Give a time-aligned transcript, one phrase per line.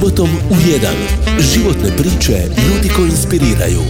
[0.00, 0.86] Subotom u 1.
[1.40, 3.80] Životne priče ljudi koji inspiriraju.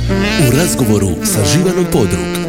[0.49, 2.40] U razgovoru sa Živanom Podrug.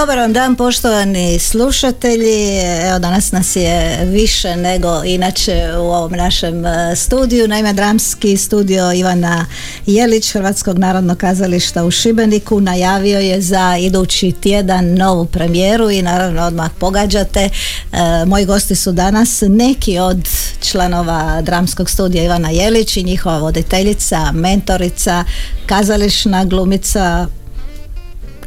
[0.00, 2.58] Dobar vam dan poštovani slušatelji.
[2.88, 7.48] Evo danas nas je više nego inače u ovom našem e, studiju.
[7.48, 9.46] Naime, dramski studio Ivana
[9.86, 16.42] Jelić Hrvatskog narodnog kazališta u Šibeniku najavio je za idući tjedan novu premijeru i naravno
[16.42, 17.40] odmah pogađate.
[17.40, 17.50] E,
[18.26, 20.28] moji gosti su danas neki od
[20.62, 25.24] članova dramskog studija Ivana Jelić i njihova voditeljica, mentorica,
[25.66, 27.26] kazališna glumica,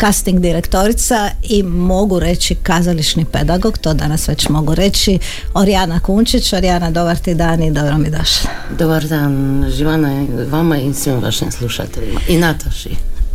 [0.02, 5.20] casting direktorica i mogu reći kazališni pedagog, to danas već mogu reći,
[5.54, 6.54] Orijana Kunčić.
[6.54, 8.50] Orijana, dobar ti dan i dobro mi došla.
[8.80, 12.90] Dobar dan, Živana, vama i svim vašim slušateljima i Nataši.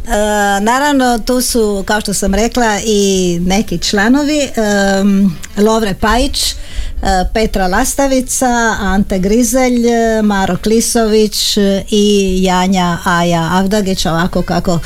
[0.07, 4.51] E, naravno tu su kao što sam rekla i neki članovi e,
[5.63, 6.55] Lovre Pajić
[7.03, 9.87] E, Petra Lastavica, Ante Grizelj,
[10.23, 11.57] Maro Klisović
[11.91, 14.79] i Janja Aja Avdagić, ovako kako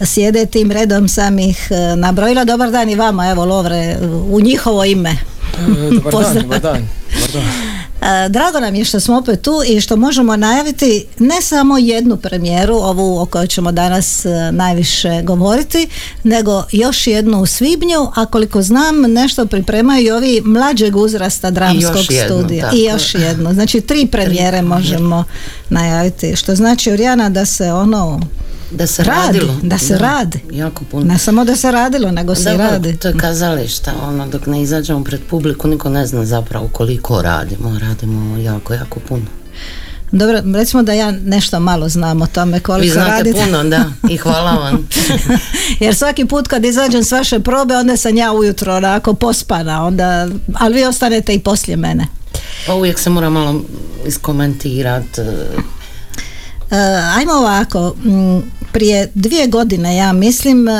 [0.00, 2.44] sjede tim redom sam ih nabrojila.
[2.44, 3.96] Dobar dan i vama, evo Lovre,
[4.30, 5.10] u njihovo ime.
[5.10, 6.88] E, dobar dan, dobar dan.
[7.14, 7.67] Dobar dan.
[8.02, 12.16] E, drago nam je što smo opet tu i što možemo najaviti ne samo jednu
[12.16, 15.88] premijeru, ovu o kojoj ćemo danas e, najviše govoriti,
[16.24, 22.04] nego još jednu u svibnju, a koliko znam nešto pripremaju i ovi mlađeg uzrasta dramskog
[22.24, 22.70] studija.
[22.74, 23.52] I još jednu.
[23.54, 25.24] Znači tri premijere možemo
[25.70, 28.20] najaviti, što znači Orijana da se ono
[28.70, 29.56] da se radi, radilo.
[29.62, 30.40] Da se radi.
[30.52, 31.04] Jako puno.
[31.04, 32.96] Ne samo da se radilo, nego se radi.
[32.96, 37.78] To je kazališta, ono, dok ne izađemo pred publiku, niko ne zna zapravo koliko radimo.
[37.78, 39.24] Radimo jako, jako puno.
[40.12, 43.44] Dobro, recimo da ja nešto malo znam o tome koliko Vi znate radite.
[43.44, 44.88] puno, da, i hvala vam.
[45.80, 50.28] Jer svaki put kad izađem s vaše probe, onda sam ja ujutro onako pospana, onda,
[50.54, 52.06] ali vi ostanete i poslije mene.
[52.66, 53.60] Pa uvijek se mora malo
[54.06, 55.20] iskomentirati.
[55.20, 57.94] Uh, ajmo ovako,
[58.72, 60.72] prije dvije godine ja mislim e,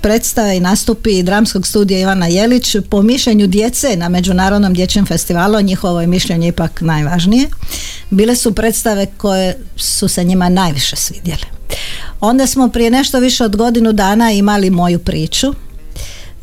[0.00, 6.00] predstava i nastupi dramskog studija Ivana Jelić po mišljenju djece na Međunarodnom dječjem festivalu, njihovo
[6.00, 7.48] je mišljenje ipak najvažnije.
[8.10, 11.44] Bile su predstave koje su se njima najviše svidjele.
[12.20, 15.54] Onda smo prije nešto više od godinu dana imali moju priču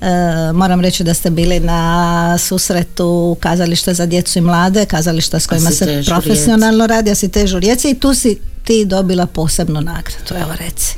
[0.02, 5.48] E, moram reći da ste bili na susretu kazališta za djecu i mlade, kazališta s
[5.48, 8.38] kojima se profesionalno radi, a si težu rijeci i tu si
[8.68, 10.98] ti dobila posebnu nagradu, evo reci.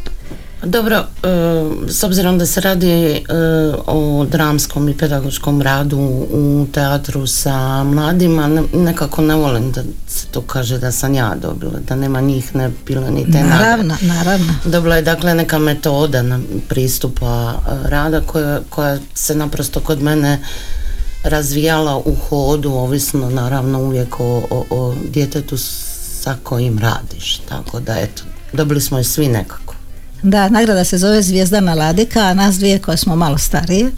[0.64, 1.06] Dobro, e,
[1.88, 3.22] s obzirom da se radi e,
[3.86, 5.98] o dramskom i pedagoškom radu
[6.32, 11.80] u teatru sa mladima, nekako ne volim da se to kaže da sam ja dobila,
[11.88, 14.54] da nema njih ne bilo ni te Naravno, naravno.
[14.66, 20.40] Dobila je dakle neka metoda na pristupa e, rada koja, koja se naprosto kod mene
[21.24, 25.58] razvijala u hodu, ovisno naravno uvijek o, o, o djetetu
[26.22, 29.76] sa kojim radiš, tako da eto, dobili smo i svi nekako.
[30.24, 33.92] Da, nagrada se zove Zvijezdana Ladika, a nas dvije koje smo malo starije.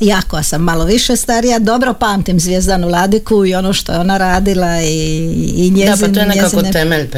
[0.00, 4.18] Ja koja sam malo više starija, dobro pamtim Zvijezdanu Ladiku i ono što je ona
[4.18, 5.16] radila i,
[5.56, 6.00] i njezin...
[6.00, 6.72] Da, pa to je nekako njezine...
[6.72, 7.10] temelj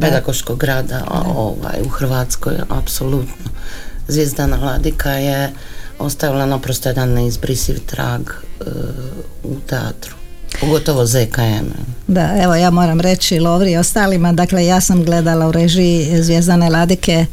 [0.00, 1.04] pedagoškog rada
[1.36, 3.50] ovaj, u Hrvatskoj, apsolutno.
[4.08, 5.52] Zvijezdana Ladika je
[5.98, 8.66] ostavila naprosto jedan neizbrisiv trag uh,
[9.44, 10.14] u teatru.
[10.60, 11.66] Pogotovo ZKM.
[12.06, 16.70] Da, evo ja moram reći Lovri i ostalima, dakle ja sam gledala u režiji Zvijezdane
[16.70, 17.26] Ladike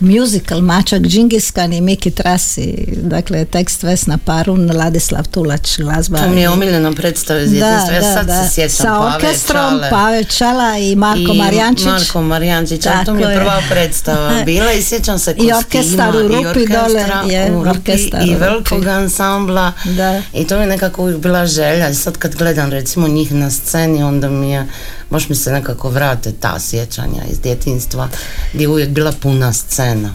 [0.00, 6.18] musical Mačak Džingiskan i Miki Trasi, dakle tekst Vesna Parun, Ladislav Tulač, glazba.
[6.18, 8.42] To mi je omiljeno predstave iz da, ja sad da.
[8.42, 11.86] se sjećam Sa orkestrom Pave Čala i Marko Marjančić.
[11.86, 16.28] Marko Marjančić, to mi je prva predstava bila i sjećam se kostima i orkestar u
[16.28, 17.92] Rupi dole je, u Rupi
[18.26, 20.22] i velikog ansambla da.
[20.32, 23.50] i to mi je nekako uvijek bila želja i sad kad gledam recimo njih na
[23.50, 24.66] sceni onda mi je
[25.14, 28.08] baš mi se nekako vrate ta sjećanja iz djetinstva
[28.52, 30.14] gdje je uvijek bila puna scena.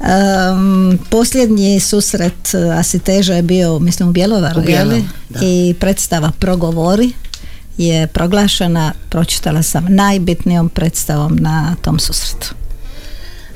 [0.00, 4.64] Um, posljednji susret Asiteža je bio mislim u Bjelovaru, u
[5.40, 7.12] i predstava Progovori
[7.76, 12.54] je proglašena, pročitala sam, najbitnijom predstavom na tom susretu.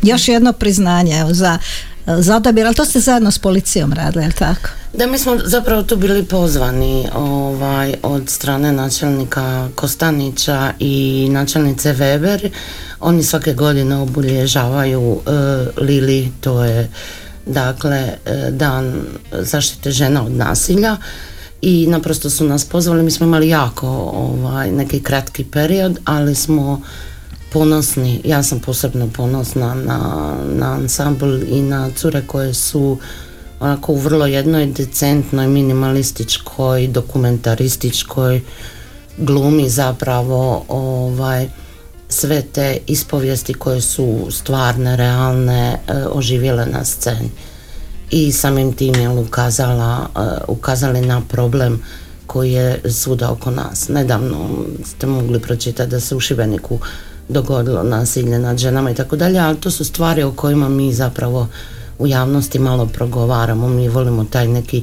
[0.03, 1.58] Još jedno priznanje evo, za
[2.06, 4.69] za odabir, ali to ste zajedno s policijom radili, je tako?
[4.94, 12.50] Da, mi smo zapravo tu bili pozvani ovaj, od strane načelnika Kostanića i načelnice Weber.
[13.00, 15.23] Oni svake godine obilježavaju uh,
[15.77, 16.91] Lili, to je
[17.47, 19.03] dakle e, dan
[19.33, 20.97] zaštite žena od nasilja
[21.62, 26.83] i naprosto su nas pozvali, mi smo imali jako ovaj, neki kratki period, ali smo
[27.53, 32.99] ponosni, ja sam posebno ponosna na, na ansambl i na cure koje su
[33.62, 38.41] onako u vrlo jednoj decentnoj, minimalističkoj, dokumentarističkoj
[39.19, 41.49] glumi zapravo ovaj,
[42.09, 47.31] sve te ispovijesti koje su stvarne, realne, e, oživjele na sceni.
[48.11, 51.82] I samim tim je ukazala, e, ukazali na problem
[52.26, 53.88] koji je svuda oko nas.
[53.88, 54.49] Nedavno
[54.85, 56.79] ste mogli pročitati da se u Šibeniku
[57.29, 61.49] dogodilo nasilje nad ženama i tako dalje, ali to su stvari o kojima mi zapravo
[62.02, 64.82] u javnosti malo progovaramo, mi volimo taj neki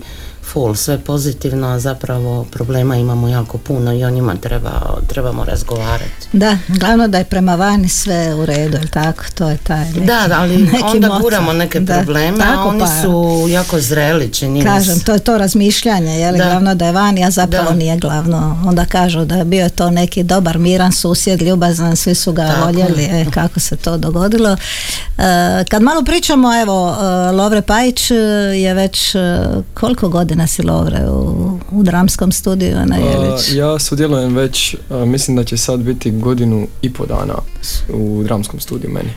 [0.54, 6.28] full, sve pozitivno, a zapravo problema imamo jako puno i o njima treba, trebamo razgovarati.
[6.34, 9.24] Da, glavno da je prema vani sve u redu, tako?
[9.36, 13.80] To je taj neki, Da, ali onda guramo neke probleme, a oni pa, su jako
[13.80, 17.72] zreli, čini Kažem, to je to razmišljanje, je li glavno da je vani, a zapravo
[17.72, 18.63] nije glavno.
[18.66, 23.04] Onda kažu da je bio to neki dobar, miran susjed, ljubazan, svi su ga voljeli,
[23.04, 24.57] e, kako se to dogodilo.
[25.18, 28.12] E, kad malo pričamo, evo, e, Lovre Pajić
[28.56, 29.16] je već
[29.74, 33.51] koliko godina godina si Lovre u, u dramskom studiju na Jelić?
[33.53, 37.33] Ja sudjelujem već, mislim da će sad biti godinu i po dana
[37.94, 39.09] u dramskom studiju meni.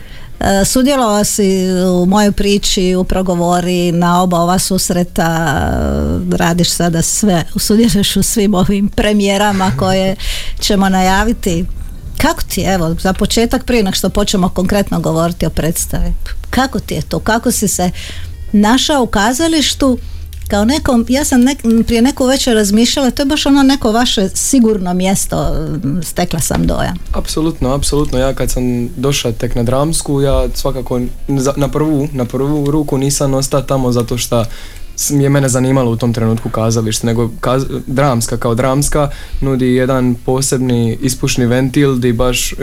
[0.65, 1.67] Sudjelovao si
[2.01, 5.59] u mojoj priči, u progovori, na oba ova susreta,
[6.31, 10.15] radiš sada sve, sudjeluješ u svim ovim premijerama koje
[10.59, 11.65] ćemo najaviti.
[12.17, 16.13] Kako ti je, evo, za početak prije nego što počnemo konkretno govoriti o predstavi,
[16.49, 17.91] kako ti je to, kako si se
[18.51, 19.97] našao u kazalištu
[20.53, 21.57] kao nekom, ja sam nek,
[21.87, 25.55] prije neko večer razmišljala, to je baš ono neko vaše sigurno mjesto,
[26.03, 26.97] stekla sam dojam.
[27.13, 28.19] Apsolutno, apsolutno.
[28.19, 31.01] Ja kad sam došao tek na dramsku, ja svakako
[31.55, 34.45] na prvu, na prvu ruku nisam ostao tamo zato što
[35.09, 37.29] je mene zanimalo u tom trenutku kazalište, nego
[37.87, 39.09] dramska kao dramska
[39.41, 42.55] nudi jedan posebni ispušni ventil di baš e,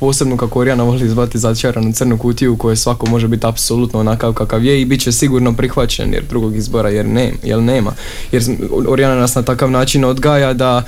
[0.00, 4.32] posebno kako Orijana voli zvati začaranu crnu kutiju u kojoj svako može biti apsolutno onakav
[4.32, 7.92] kakav je i bit će sigurno prihvaćen jer drugog izbora jer, ne, jer nema.
[8.32, 8.42] Jer
[8.88, 10.82] Orijana nas na takav način odgaja da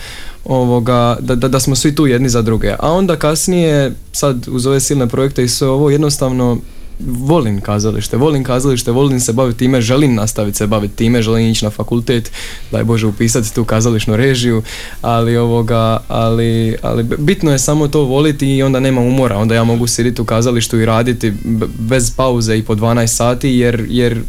[0.45, 2.75] ovoga, da, da, da smo svi tu jedni za druge.
[2.79, 6.59] A onda kasnije, sad uz ove silne projekte i sve ovo, jednostavno
[7.00, 11.65] volim kazalište, volim kazalište, volim se baviti time, želim nastaviti se baviti time, želim ići
[11.65, 12.31] na fakultet,
[12.73, 14.62] daj Bože upisati tu kazališnu režiju,
[15.03, 19.65] ali ovoga, ali, ali bitno je samo to voliti i onda nema umora, onda ja
[19.65, 21.33] mogu sjediti u kazalištu i raditi
[21.79, 24.23] bez pauze i po 12 sati jer, jer,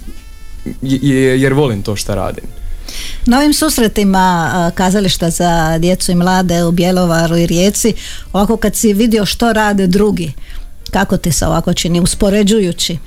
[1.38, 2.44] jer volim to što radim.
[3.26, 7.94] Novim susretima kazališta za djecu i mlade u Bjelovaru i Rijeci,
[8.34, 10.34] ovako kad si vidio što rade drugi,
[10.92, 12.98] kako ti se ovako čini, uspoređujući?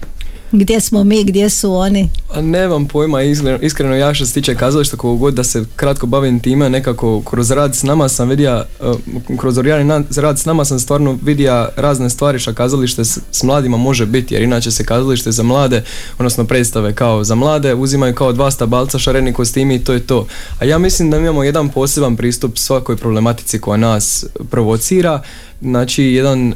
[0.52, 2.08] Gdje smo mi, gdje su oni?
[2.34, 6.06] A nemam pojma, iskreno, iskreno ja što se tiče kazališta, kogu god da se kratko
[6.06, 10.64] bavim time, nekako kroz rad s nama sam vidio, uh, kroz orijani rad s nama
[10.64, 14.84] sam stvarno vidio razne stvari što kazalište s, s, mladima može biti, jer inače se
[14.84, 15.82] kazalište za mlade,
[16.18, 20.26] odnosno predstave kao za mlade, uzimaju kao dva stabalca, šareni kostimi i to je to.
[20.58, 25.22] A ja mislim da mi imamo jedan poseban pristup svakoj problematici koja nas provocira
[25.62, 26.54] znači jedan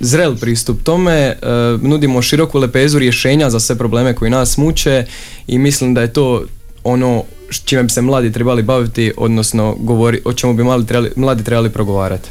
[0.00, 1.36] zrel pristup tome,
[1.80, 5.06] nudimo široku lepezu rješenja za sve probleme koji nas muče
[5.46, 6.44] i mislim da je to
[6.84, 7.24] ono
[7.64, 11.70] čime bi se mladi trebali baviti, odnosno govori, o čemu bi mladi trebali, mladi trebali
[11.70, 12.30] progovarati.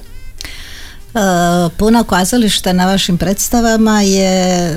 [1.13, 1.19] Uh,
[1.77, 4.69] puno kazališta na vašim predstavama je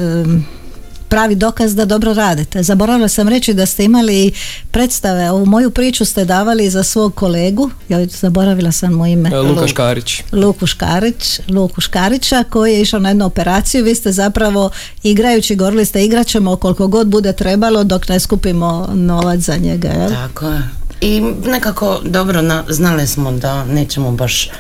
[1.09, 2.63] pravi dokaz da dobro radite.
[2.63, 4.33] Zaboravila sam reći da ste imali
[4.71, 9.31] predstave, ovu moju priču ste davali za svog kolegu, ja zaboravila sam mu ime.
[9.33, 10.23] E, Luka Škarić.
[10.33, 14.71] Luku Škarić, Luku Škarića koji je išao na jednu operaciju, vi ste zapravo
[15.03, 19.89] igrajući, govorili ste igrat ćemo koliko god bude trebalo dok ne skupimo novac za njega.
[19.89, 20.09] Jel?
[20.09, 20.63] Tako je.
[21.01, 24.51] I nekako dobro na, znali smo da nećemo baš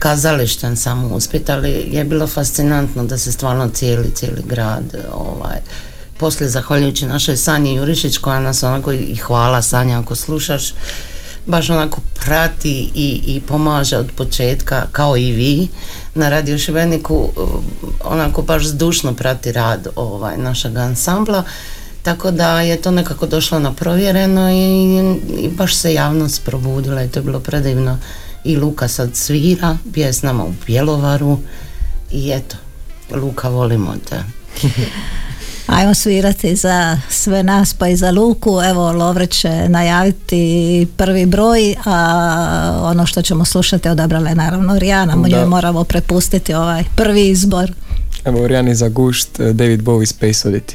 [0.00, 5.60] kazališten samo uspjeti, ali je bilo fascinantno da se stvarno cijeli, cijeli grad ovaj,
[6.18, 10.74] poslije zahvaljujući našoj Sanji Jurišić koja nas onako i hvala Sanja ako slušaš
[11.46, 15.68] baš onako prati i, i pomaže od početka kao i vi
[16.14, 17.28] na Radio Šibeniku
[18.04, 21.42] onako baš zdušno prati rad ovaj, našeg ansambla
[22.02, 24.98] tako da je to nekako došlo na provjereno i,
[25.44, 27.98] i baš se javnost probudila i to je bilo predivno
[28.44, 31.38] i Luka sad svira, bio s nama u Bjelovaru
[32.10, 32.56] i eto,
[33.14, 34.22] Luka volimo te.
[35.66, 38.60] Ajmo svirati za sve nas pa i za Luku.
[38.70, 45.14] Evo Lovre će najaviti prvi broj, a ono što ćemo slušati odabrala je naravno Rijana.
[45.28, 47.72] Njoj moramo prepustiti ovaj prvi izbor.
[48.24, 50.74] Evo Rijani za gušt David Bowie Space Oddity.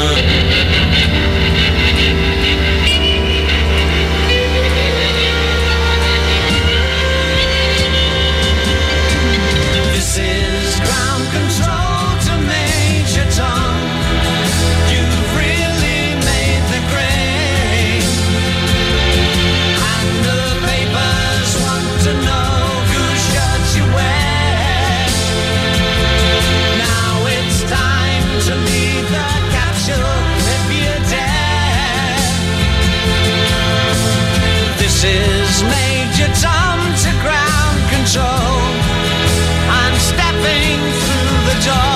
[41.63, 41.90] Through the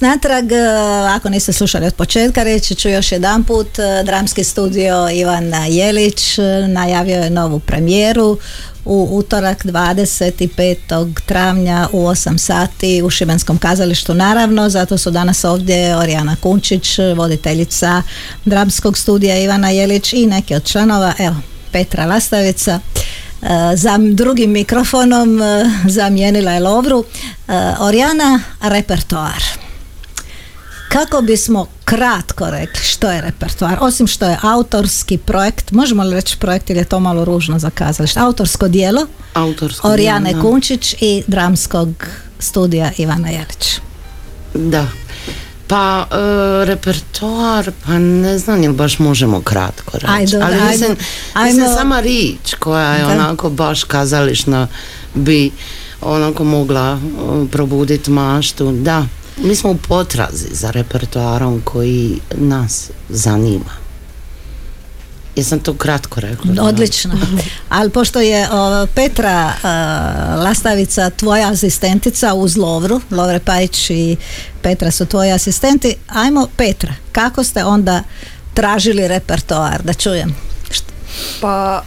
[0.00, 0.56] natrag, e,
[1.08, 6.38] ako niste slušali od početka, reći ću još jedan put, e, dramski studio Ivan Jelić
[6.38, 8.38] e, najavio je novu premijeru
[8.84, 11.12] u utorak 25.
[11.26, 18.02] travnja u 8 sati u Šibenskom kazalištu naravno, zato su danas ovdje Orijana Kunčić, voditeljica
[18.44, 21.36] dramskog studija Ivana Jelić i neki od članova, evo
[21.72, 22.80] Petra Lastavica
[23.74, 25.40] za drugim mikrofonom
[25.88, 27.04] zamijenila je Lovru.
[27.78, 29.67] Orijana, repertoar.
[30.88, 36.36] Kako bismo kratko rekli što je repertoar, osim što je autorski projekt, možemo li reći
[36.38, 41.22] projekt ili je to malo ružno za kazalište, autorsko dijelo Autorsko Orijane djelo, Kunčić i
[41.26, 41.88] dramskog
[42.38, 43.80] studija Ivana Jelić.
[44.54, 44.86] Da.
[45.66, 46.16] Pa e,
[46.64, 50.06] repertoar, pa ne znam baš možemo kratko reći.
[50.12, 50.96] Ajde, Ali ajmo, mislim,
[51.34, 51.46] ajmo.
[51.58, 53.12] mislim sama rič koja je Da.
[53.12, 54.68] onako baš kazališna
[55.14, 55.50] bi
[56.00, 58.72] onako mogla e, probuditi maštu.
[58.72, 59.06] Da,
[59.42, 63.88] mi smo u potrazi za repertoarom koji nas zanima.
[65.36, 66.62] Jesam to kratko rekla?
[66.62, 67.14] Odlično.
[67.68, 74.16] Ali pošto je o, Petra a, Lastavica tvoja asistentica uz Lovru, Lovre Pajić i
[74.62, 78.02] Petra su tvoji asistenti, ajmo Petra, kako ste onda
[78.54, 80.36] tražili repertoar, da čujem.
[81.40, 81.82] Pa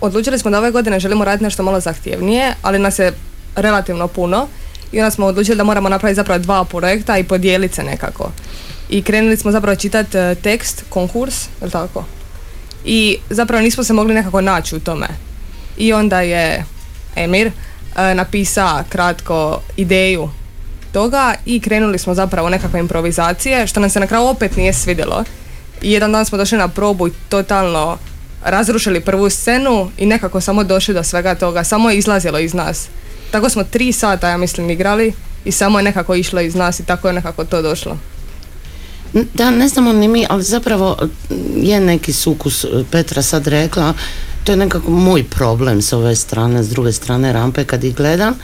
[0.00, 3.12] odlučili smo da ove godine želimo raditi nešto malo zahtjevnije, ali nas je
[3.56, 4.46] relativno puno
[4.92, 8.30] i onda smo odlučili da moramo napraviti zapravo dva projekta i podijeliti se nekako.
[8.88, 12.04] I krenuli smo zapravo čitati e, tekst, konkurs, je tako?
[12.84, 15.06] I zapravo nismo se mogli nekako naći u tome.
[15.78, 16.64] I onda je
[17.16, 20.30] Emir e, napisao kratko ideju
[20.92, 25.24] toga i krenuli smo zapravo nekakve improvizacije, što nam se na kraju opet nije svidjelo.
[25.82, 27.98] I jedan dan smo došli na probu i totalno
[28.44, 32.88] razrušili prvu scenu i nekako samo došli do svega toga, samo je izlazilo iz nas.
[33.30, 35.12] Tako smo tri sata, ja mislim, igrali
[35.44, 37.98] i samo je nekako išlo iz nas i tako je nekako to došlo.
[39.34, 40.96] Da, ne znamo ni mi, ali zapravo
[41.56, 43.94] je neki sukus e, Petra sad rekla,
[44.44, 48.34] to je nekako moj problem s ove strane, s druge strane rampe kad ih gledam.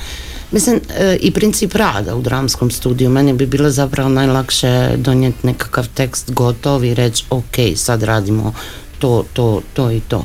[0.52, 5.88] Mislim, e, i princip rada u dramskom studiju, meni bi bilo zapravo najlakše donijeti nekakav
[5.94, 8.54] tekst gotov i reći ok, sad radimo
[8.98, 10.24] to, to, to i to.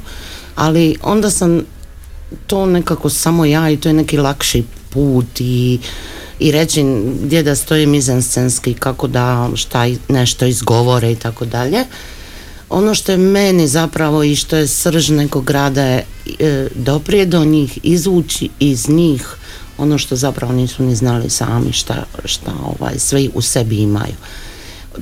[0.56, 1.62] Ali onda sam
[2.48, 5.80] to nekako samo ja i to je neki lakši put i,
[6.40, 6.84] i reći
[7.24, 11.86] gdje da stoji mizenscenski, kako da šta nešto izgovore i tako dalje.
[12.70, 16.06] Ono što je meni zapravo i što je srž nekog rada je
[16.40, 19.36] e, doprije do njih, izvući iz njih
[19.78, 24.14] ono što zapravo nisu ni znali sami šta, šta ovaj, sve u sebi imaju.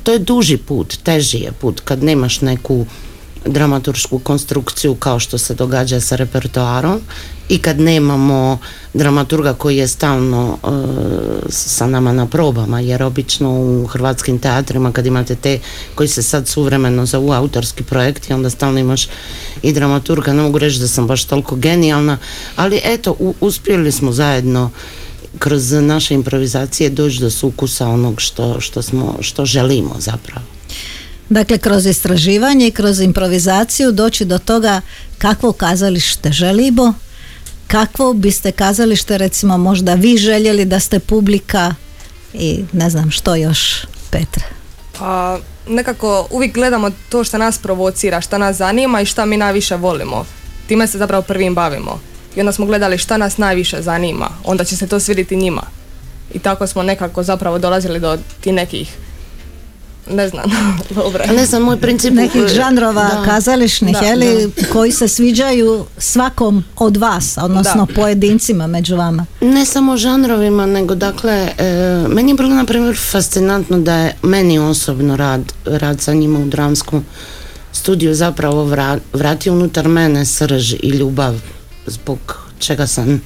[0.03, 2.85] To je duži put, teži je put kad nemaš neku
[3.45, 7.01] dramaturšku konstrukciju kao što se događa sa repertoarom
[7.49, 8.57] i kad nemamo
[8.93, 10.67] dramaturga koji je stalno e,
[11.49, 15.59] sa nama na probama jer obično u hrvatskim teatrima kad imate te
[15.95, 19.07] koji se sad suvremeno zovu autorski projekti onda stalno imaš
[19.61, 20.33] i dramaturga.
[20.33, 22.17] Ne mogu reći da sam baš toliko genijalna
[22.55, 24.69] ali eto u- uspjeli smo zajedno
[25.39, 30.56] kroz naše improvizacije doći do sukusa onog što, što, smo, što želimo zapravo
[31.29, 34.81] Dakle, kroz istraživanje i kroz improvizaciju doći do toga
[35.17, 36.93] kakvo kazalište želimo,
[37.67, 41.75] kakvo biste kazalište recimo možda vi željeli da ste publika
[42.33, 44.43] i ne znam što još Petra.
[44.99, 49.75] Pa nekako uvijek gledamo to što nas provocira, šta nas zanima i šta mi najviše
[49.75, 50.25] volimo.
[50.67, 51.99] Time se zapravo prvim bavimo.
[52.35, 55.63] I onda smo gledali šta nas najviše zanima, onda će se to svidjeti njima.
[56.33, 58.97] I tako smo nekako zapravo dolazili do ti nekih,
[60.09, 60.45] ne znam,
[60.95, 61.23] dobro.
[61.35, 63.23] ne znam, moj princip Nekih žanrova da.
[63.25, 67.93] kazališnih, Da, je li, koji se sviđaju svakom od vas, odnosno Da.
[67.93, 69.25] pojedincima među vama.
[69.41, 74.59] Ne samo žanrovima, nego dakle, e, meni je bilo na primjer fascinantno da je meni
[74.59, 77.05] osobno rad, rad sa njima u dramskom
[77.71, 81.35] studiju zapravo vra, vratio unutar mene srž i ljubav
[81.85, 83.21] zbog čega sam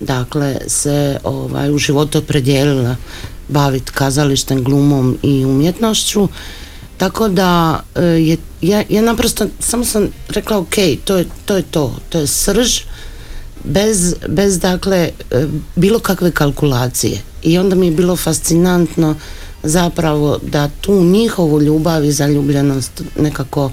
[0.00, 2.96] dakle se ovaj, u životu opredijelila
[3.50, 6.28] baviti kazalištem, glumom i umjetnošću.
[6.96, 11.62] Tako da e, je, ja, ja naprosto samo sam rekla ok, to je to, je
[11.62, 12.80] to, to je srž
[13.64, 19.14] bez, bez dakle e, bilo kakve kalkulacije i onda mi je bilo fascinantno
[19.62, 23.70] zapravo da tu njihovu ljubav i zaljubljenost nekako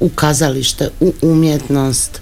[0.00, 2.20] u kazalište, u umjetnost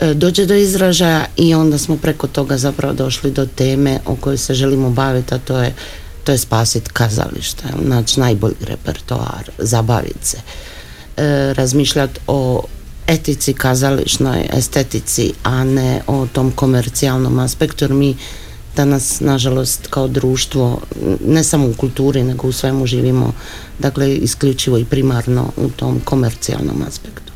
[0.00, 4.38] e, dođe do izražaja i onda smo preko toga zapravo došli do teme o kojoj
[4.38, 5.74] se želimo baviti, a to je
[6.24, 10.38] to je spasit kazalište, znači najbolji repertoar, zabaviti se,
[11.16, 12.62] e, razmišljati o
[13.06, 18.16] etici kazališnoj, estetici, a ne o tom komercijalnom aspektu, jer mi
[18.76, 20.80] danas, nažalost, kao društvo,
[21.26, 23.32] ne samo u kulturi, nego u svemu živimo,
[23.78, 27.32] dakle, isključivo i primarno u tom komercijalnom aspektu.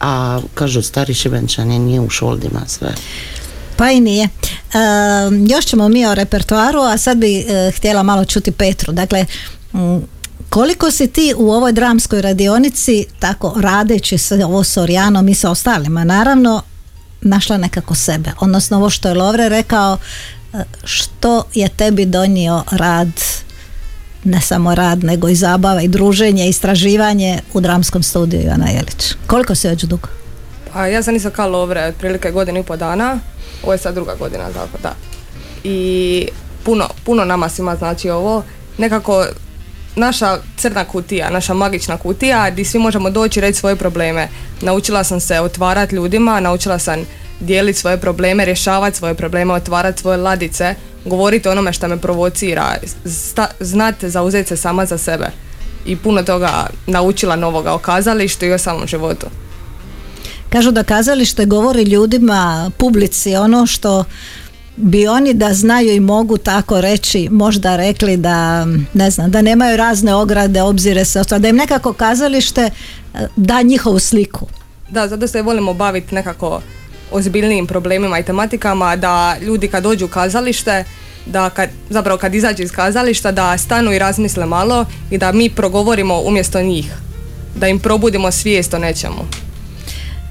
[0.00, 2.94] A, kažu, stari šibenčani nije u šoldima sve.
[3.78, 4.24] Pa i nije.
[4.24, 4.28] E,
[5.48, 8.92] još ćemo mi o repertoaru, a sad bi e, htjela malo čuti Petru.
[8.92, 9.26] Dakle,
[10.48, 15.50] koliko si ti u ovoj dramskoj radionici, tako radeći se ovo s Orijanom i sa
[15.50, 16.62] ostalima, naravno,
[17.20, 18.30] našla nekako sebe.
[18.40, 19.98] Odnosno, ovo što je Lovre rekao,
[20.52, 23.08] e, što je tebi donio rad
[24.24, 29.14] ne samo rad, nego i zabava i druženje, istraživanje u dramskom studiju Ivana Jelić.
[29.26, 30.08] Koliko si već dugo?
[30.72, 33.18] Pa ja sam isto kao Lovre, otprilike godinu i pol dana.
[33.62, 34.94] Ovo je sad druga godina, tako da.
[35.64, 36.28] I
[36.64, 38.42] puno, puno nama svima znači ovo.
[38.78, 39.26] Nekako
[39.96, 44.28] naša crna kutija, naša magična kutija gdje svi možemo doći i reći svoje probleme.
[44.60, 47.06] Naučila sam se otvarati ljudima, naučila sam
[47.40, 52.76] dijeliti svoje probleme, rješavati svoje probleme, otvarati svoje ladice, govoriti onome što me provocira,
[53.60, 55.26] znati zauzeti se sama za sebe.
[55.86, 59.26] I puno toga naučila novoga o kazalištu i o samom životu.
[60.50, 64.04] Kažu da kazalište govori ljudima, publici, ono što
[64.76, 69.76] bi oni da znaju i mogu tako reći, možda rekli da, ne znam, da nemaju
[69.76, 72.70] razne ograde, obzire se, da im nekako kazalište
[73.14, 74.46] e, da njihovu sliku.
[74.90, 76.60] Da, zato se volimo baviti nekako
[77.10, 80.84] ozbiljnijim problemima i tematikama, da ljudi kad dođu u kazalište,
[81.26, 85.50] da kad, zapravo kad izađu iz kazališta, da stanu i razmisle malo i da mi
[85.50, 86.92] progovorimo umjesto njih.
[87.56, 89.47] Da im probudimo svijest o nečemu.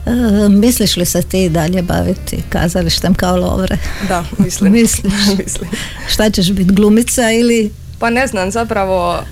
[0.08, 3.78] E, misliš li se ti dalje baviti kazalištem kao lovre?
[4.08, 4.74] Da, mislim.
[4.74, 5.14] Misliš?
[5.46, 5.70] mislim.
[6.08, 9.24] Šta ćeš biti, glumica ili Pa ne znam, zapravo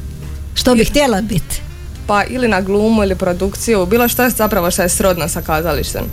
[0.53, 1.61] što bi htjela biti?
[2.07, 6.03] pa ili na glumu ili produkciju, bilo što je zapravo što je srodno sa kazalištem.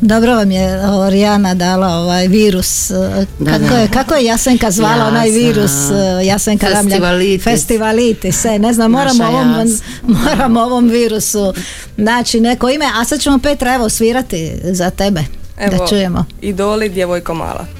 [0.00, 2.90] Dobro vam je Orijana dala ovaj virus.
[2.90, 2.94] e,
[3.38, 3.78] Da, kako, da.
[3.78, 5.08] Je, kako je Jasenka zvala Jasa.
[5.08, 5.72] onaj virus?
[5.90, 6.66] e, Jasenka?
[6.66, 7.44] Festivalitis.
[7.44, 9.84] Festivalitis, e, ne znam, moramo ovom, Jasa.
[10.24, 11.54] moramo ovom virusu
[11.96, 12.86] naći neko ime.
[12.94, 15.20] A sad ćemo Petra evo svirati za tebe.
[15.58, 16.24] Evo, Da čujemo.
[16.40, 17.79] Idoli, djevojko mala.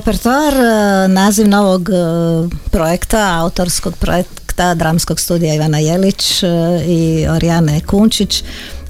[0.00, 1.92] Repertoar, e, naziv novog e,
[2.70, 6.46] projekta, autorskog projekta dramskog studija Ivana Jelić e,
[6.86, 8.42] i Orijane Kunčić.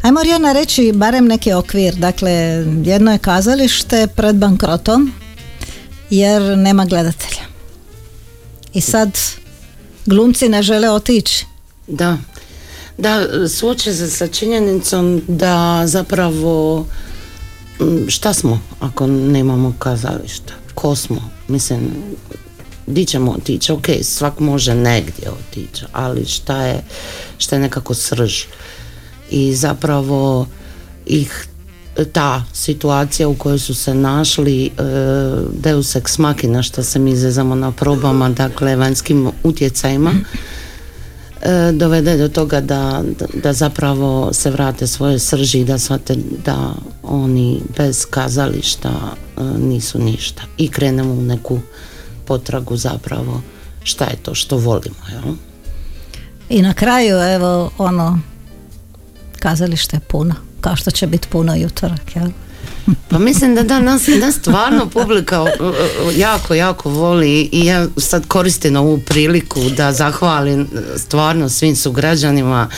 [0.02, 2.30] Ajmo Orijana reći barem neki okvir, dakle
[2.84, 5.12] jedno je kazalište pred bankrotom
[6.10, 7.42] jer nema gledatelja.
[8.72, 9.18] I sad
[10.06, 11.46] glumci ne žele otići.
[11.86, 12.18] Da,
[12.98, 16.86] da, suoče se sa činjenicom da zapravo
[18.08, 20.59] šta smo ako nemamo kazališta?
[20.74, 21.30] Ko smo?
[21.48, 21.80] Mislim,
[22.86, 23.72] di ćemo otići?
[23.72, 26.82] Ok, svak može negdje otići, ali šta je,
[27.38, 28.34] šta je nekako srž?
[29.30, 30.46] I zapravo
[31.06, 31.46] ih
[32.12, 34.70] ta situacija u kojoj su se našli e,
[35.62, 40.12] deus ex machina što se mi izvezamo na probama, dakle vanjskim utjecajima
[41.72, 43.02] dovede do toga da,
[43.42, 49.98] da, zapravo se vrate svoje srži i da shvate da oni bez kazališta e, nisu
[49.98, 51.60] ništa i krenemo u neku
[52.24, 53.40] potragu zapravo
[53.82, 55.34] šta je to što volimo jel?
[56.48, 58.18] I na kraju, evo, ono,
[59.38, 62.28] kazalište je puno, kao što će biti puno i utorak, jel?
[63.08, 65.46] Pa mislim da da, nas, nas stvarno publika
[66.16, 72.68] jako, jako voli i ja sad koristim ovu priliku da zahvalim stvarno svim sugrađanima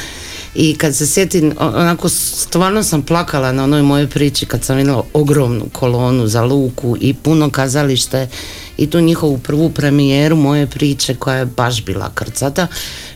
[0.54, 5.04] i kad se sjetim, onako stvarno sam plakala na onoj mojoj priči kad sam vidjela
[5.12, 8.28] ogromnu kolonu za Luku i puno kazalište
[8.76, 12.66] i tu njihovu prvu premijeru moje priče koja je baš bila krcata.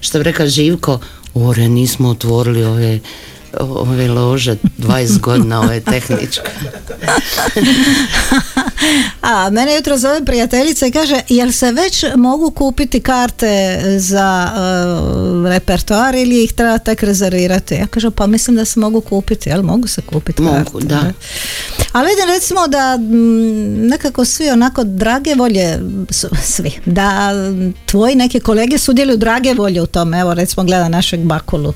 [0.00, 1.00] Što bi rekao Živko,
[1.34, 3.00] ore nismo otvorili ove
[3.60, 6.50] ove lože 20 godina ove tehničke.
[9.22, 15.46] A mene jutro zove prijateljica i kaže jel se već mogu kupiti karte za uh,
[15.48, 17.74] repertoar ili ih treba tek rezervirati?
[17.74, 20.86] Ja kažem pa mislim da se mogu kupiti, jel mogu se kupiti Mogu, karte?
[20.86, 21.12] da.
[21.92, 25.78] Ali vidim recimo da mm, nekako svi onako drage volje,
[26.10, 30.20] su, svi, da mm, tvoji neki kolege sudjeluju drage volje u tome.
[30.20, 31.72] Evo recimo gleda našeg Bakulu.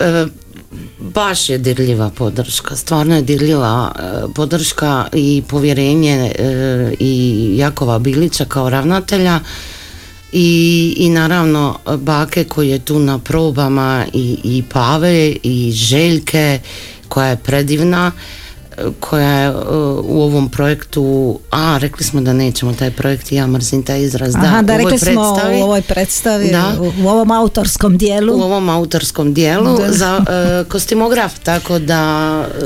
[0.00, 0.26] E,
[0.98, 4.02] baš je dirljiva podrška, stvarno je dirljiva e,
[4.34, 9.40] podrška i povjerenje e, i Jakova Bilića kao ravnatelja
[10.32, 16.60] i, i naravno bake koji je tu na probama i, i Pave i Željke
[17.08, 18.12] koja je predivna
[19.00, 19.50] koja je
[20.02, 21.02] u ovom projektu,
[21.50, 24.98] a rekli smo da nećemo taj projekt, ja mrzim taj izraz, Aha, da ovoj rekli
[24.98, 26.72] smo u ovoj predstavi, Da.
[26.98, 28.32] u, ovom autorskom dijelu.
[28.34, 29.92] u ovom autorskom dijelu Da.
[29.92, 32.00] za e, kostimograf, tako da
[32.52, 32.64] e,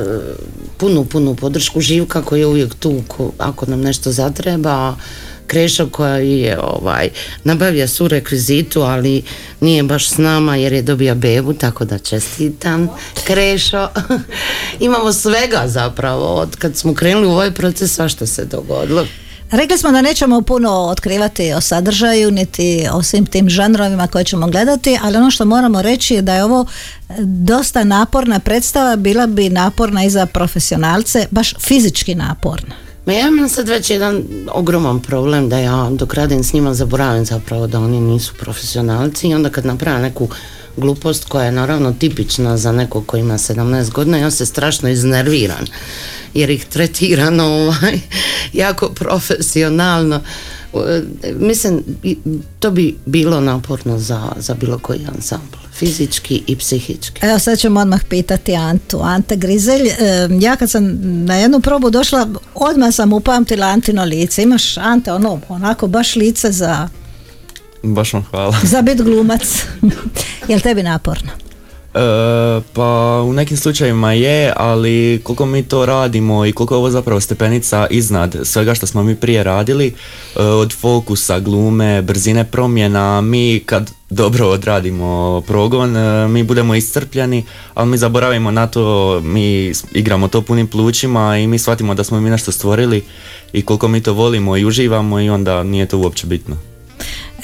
[0.76, 4.94] punu, punu podršku Živka koji je uvijek tu ko- ako nam nešto zatreba,
[5.46, 7.08] Krešo koji je ovaj,
[7.44, 9.22] nabavio su rekvizitu, ali
[9.60, 12.88] nije baš s nama jer je dobio bebu, tako da čestitam
[13.24, 13.88] Krešo.
[14.80, 19.06] Imamo svega zapravo, od kad smo krenuli u ovaj proces, svašta se dogodilo.
[19.50, 24.46] Rekli smo da nećemo puno otkrivati o sadržaju, niti o svim tim žanrovima koje ćemo
[24.46, 26.66] gledati, ali ono što moramo reći je da je ovo
[27.18, 32.74] dosta naporna predstava, bila bi naporna i za profesionalce, baš fizički naporna.
[33.06, 37.24] Ma ja imam sad već jedan ogroman problem da ja dok radim s njima zaboravim
[37.24, 40.28] zapravo da oni nisu profesionalci i onda kad napravim neku
[40.76, 45.66] glupost koja je naravno tipična za nekog koji ima 17 godina ja se strašno iznerviran
[46.34, 48.00] jer ih tretiram ovaj,
[48.52, 50.20] jako profesionalno
[51.38, 52.16] mislim i
[52.60, 57.80] to bi bilo naporno za, za bilo koji ansambl fizički i psihički Evo sad ćemo
[57.80, 59.00] odmah pitati Antu.
[59.02, 64.42] Ante Grizelj, e, ja kad sam na jednu probu došla, odmah sam upamtila Antino lice.
[64.42, 66.88] Imaš Ante ono, onako baš lice za,
[67.82, 68.56] Baš vam hvala.
[68.62, 69.62] za bit glumac.
[70.48, 71.30] Jel tebi naporno?
[71.94, 76.90] E, pa u nekim slučajevima je, ali koliko mi to radimo i koliko je ovo
[76.90, 83.20] zapravo stepenica iznad svega što smo mi prije radili, e, od fokusa, glume, brzine promjena,
[83.20, 89.72] mi kad dobro odradimo progon, e, mi budemo iscrpljeni, ali mi zaboravimo na to, mi
[89.92, 93.04] igramo to punim plućima i mi shvatimo da smo mi nešto stvorili
[93.52, 96.73] i koliko mi to volimo i uživamo i onda nije to uopće bitno.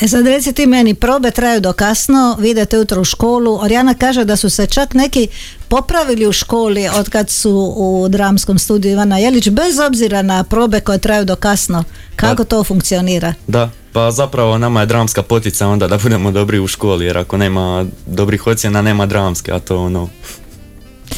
[0.01, 3.95] E sad reci ti meni, probe traju do kasno, vi idete jutro u školu, Orjana
[3.95, 5.29] kaže da su se čak neki
[5.69, 10.81] popravili u školi od kad su u dramskom studiju Ivana Jelić, bez obzira na probe
[10.81, 11.85] koje traju do kasno.
[12.17, 13.35] Kako to funkcionira?
[13.47, 17.37] Da, pa zapravo nama je dramska potica onda da budemo dobri u školi, jer ako
[17.37, 20.09] nema dobrih ocjena, nema dramske, a to ono,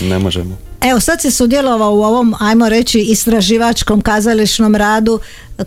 [0.00, 0.58] ne možemo.
[0.82, 5.20] Evo sad si sudjelovao u ovom, ajmo reći, istraživačkom kazališnom radu.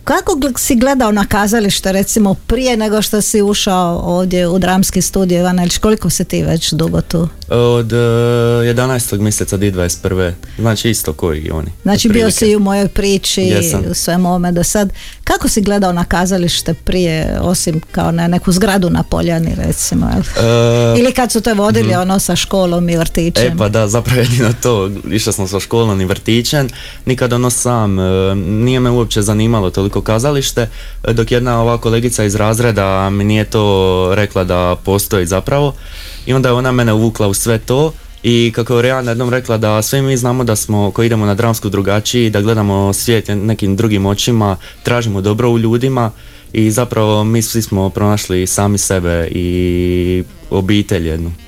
[0.03, 5.39] Kako si gledao na kazalište recimo prije nego što si ušao ovdje u dramski studio
[5.39, 5.77] Ivana Jelić?
[5.77, 7.27] Koliko si ti već dugo tu?
[7.49, 9.19] Od e, 11.
[9.19, 10.31] mjeseca 2021.
[10.59, 11.71] Znači isto koji i oni.
[11.83, 13.83] Znači bio si i u mojoj priči Jesam.
[13.91, 14.93] u svemu ovome do sad.
[15.23, 20.07] Kako si gledao na kazalište prije, osim kao na neku zgradu na Poljani recimo?
[20.37, 23.53] E, Ili kad su te vodili ono sa školom i vrtićem?
[23.53, 26.67] E pa da, zapravo jedino to, išao sam sa školom i vrtićem,
[27.05, 30.69] nikad ono sam, e, nije me uopće zanimalo toliko kazalište,
[31.13, 35.73] dok jedna ova kolegica iz razreda mi nije to rekla da postoji zapravo
[36.25, 37.93] i onda je ona mene uvukla u sve to
[38.23, 41.33] i kako je Rijana jednom rekla da svi mi znamo da smo, koji idemo na
[41.33, 46.11] dramsku drugačiji, da gledamo svijet nekim drugim očima, tražimo dobro u ljudima
[46.53, 51.44] i zapravo mi svi smo pronašli sami sebe i obitelj jednu.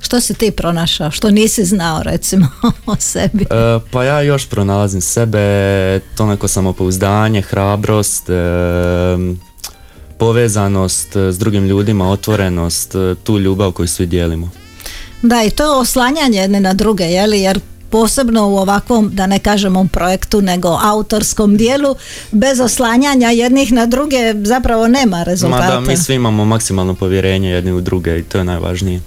[0.00, 1.10] Što si ti pronašao?
[1.10, 2.46] Što nisi znao recimo
[2.86, 3.42] o sebi?
[3.42, 3.46] E,
[3.90, 5.38] pa ja još pronalazim sebe,
[6.16, 8.32] to neko samopouzdanje, hrabrost, e,
[10.18, 14.50] povezanost e, s drugim ljudima, otvorenost, e, tu ljubav koju svi dijelimo.
[15.22, 17.40] Da, i to je oslanjanje jedne na druge, jeli?
[17.40, 21.96] Jer posebno u ovakvom, da ne kažemo projektu, nego autorskom dijelu,
[22.32, 25.70] bez oslanjanja jednih na druge zapravo nema Ma rezultata.
[25.70, 29.00] da, mi svi imamo maksimalno povjerenje jedni u druge i to je najvažnije.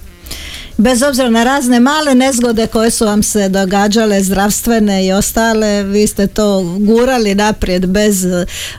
[0.79, 6.07] Bez obzira na razne male nezgode koje su vam se događale, zdravstvene i ostale, vi
[6.07, 8.25] ste to gurali naprijed bez,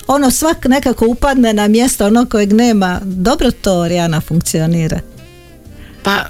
[0.07, 3.01] ono svak nekako upadne na mjesto ono kojeg nema.
[3.05, 5.01] Dobro to Rijana funkcionira.
[6.03, 6.25] Pa e,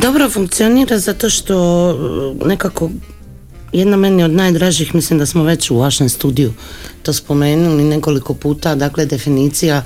[0.00, 2.90] dobro funkcionira zato što e, nekako
[3.72, 6.52] jedna meni od najdražih, mislim da smo već u vašem studiju
[7.02, 9.82] to spomenuli nekoliko puta, dakle definicija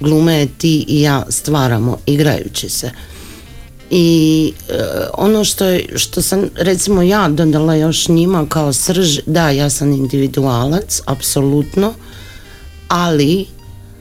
[0.00, 2.90] glume je ti i ja stvaramo igrajući se.
[3.90, 4.74] I e,
[5.14, 9.92] ono što, je, što sam recimo ja dodala još njima kao srž, da ja sam
[9.92, 11.92] individualac, apsolutno,
[12.88, 13.46] ali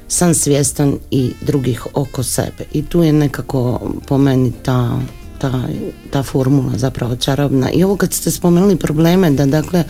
[0.07, 2.65] sam svjestan i drugih oko sebe.
[2.73, 4.99] I tu je nekako po meni ta,
[5.39, 5.63] ta,
[6.11, 7.71] ta formula zapravo čarobna.
[7.71, 9.83] I ovo kad ste spomenuli probleme da dakle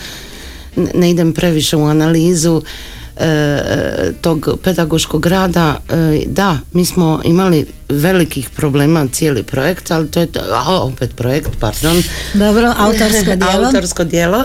[0.75, 2.61] ne idem previše u analizu
[3.17, 3.59] e,
[4.21, 10.25] tog pedagoškog rada, e, da, mi smo imali velikih problema cijeli projekt, ali to je,
[10.25, 12.03] to- a, opet projekt, pardon.
[12.33, 13.65] Dobro, autorsko djelo.
[13.65, 14.43] autorsko djelo.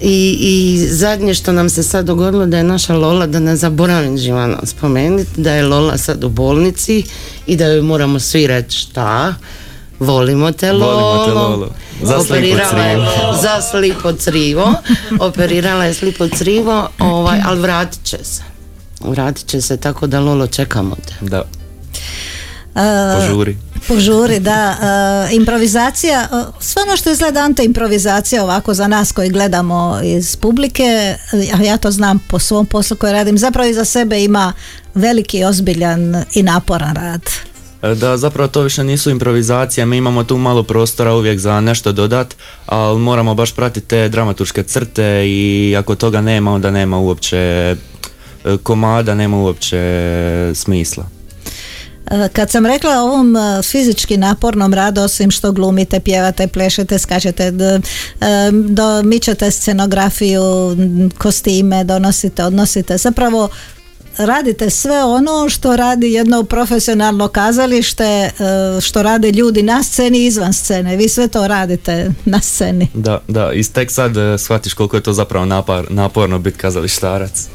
[0.00, 4.18] I, I zadnje što nam se sad dogodilo da je naša Lola, da ne zaboravim
[4.18, 7.04] Živana spomenuti, da je Lola sad u bolnici
[7.46, 9.34] i da joj moramo svi reći šta,
[9.98, 10.96] volimo te Lolo.
[10.96, 11.70] Volimo te, Lolo.
[12.02, 13.34] Za slipo Operirala je crivo.
[13.42, 14.74] za slipo crivo.
[15.20, 18.42] Operirala je slipo crivo, ovaj, ali vratit će se.
[19.00, 21.14] Vratit će se tako da Lolo čekamo te.
[21.20, 21.42] Da,
[23.20, 23.56] požuri.
[23.88, 24.76] Požuri, da.
[25.32, 26.28] Improvizacija,
[26.60, 31.16] sve ono što izgleda ante improvizacija ovako za nas koji gledamo iz publike,
[31.58, 34.52] a ja to znam po svom poslu koji radim, zapravo iza sebe ima
[34.94, 37.22] veliki, ozbiljan i naporan rad.
[37.82, 41.92] E, Da, zapravo to više nisu improvizacije, mi imamo tu malo prostora uvijek za nešto
[41.92, 42.34] dodat,
[42.66, 47.76] ali moramo baš pratiti te dramaturške crte i ako toga nema, onda nema uopće e,
[48.62, 49.78] komada, nema uopće
[50.54, 51.04] smisla.
[52.10, 57.50] E, Kad sam rekla o ovom fizički napornom radu, osim što glumite, pjevate, plešete, skačete,
[57.50, 57.80] d- e,
[58.52, 60.42] do, mičete scenografiju,
[61.18, 63.48] kostime, donosite, odnosite, zapravo
[64.18, 68.30] radite sve ono što radi jedno profesionalno kazalište, e,
[68.80, 70.96] što rade ljudi na sceni i izvan scene.
[70.96, 72.88] Vi sve to radite na sceni.
[72.94, 77.46] Da, da, i tek sad e, shvatiš koliko je to zapravo napar, naporno biti kazalištarac.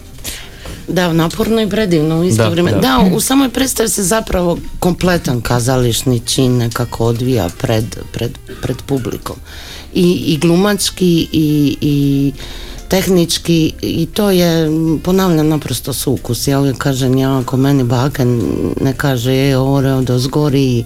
[0.88, 2.72] Da, naporno i predivno u isto Da, vrijeme.
[2.72, 2.78] da.
[2.80, 9.36] Da, u samoj predstavi se zapravo kompletan kazališni čin nekako odvija pred, pred, pred publikom.
[9.94, 12.32] I, i glumački i, i
[12.94, 14.70] tehnički i to je,
[15.04, 16.48] ponavljam, naprosto sukus.
[16.48, 18.26] Ja uvijek kažem, ja ako meni baka
[18.82, 20.84] ne kaže je ore od ozgori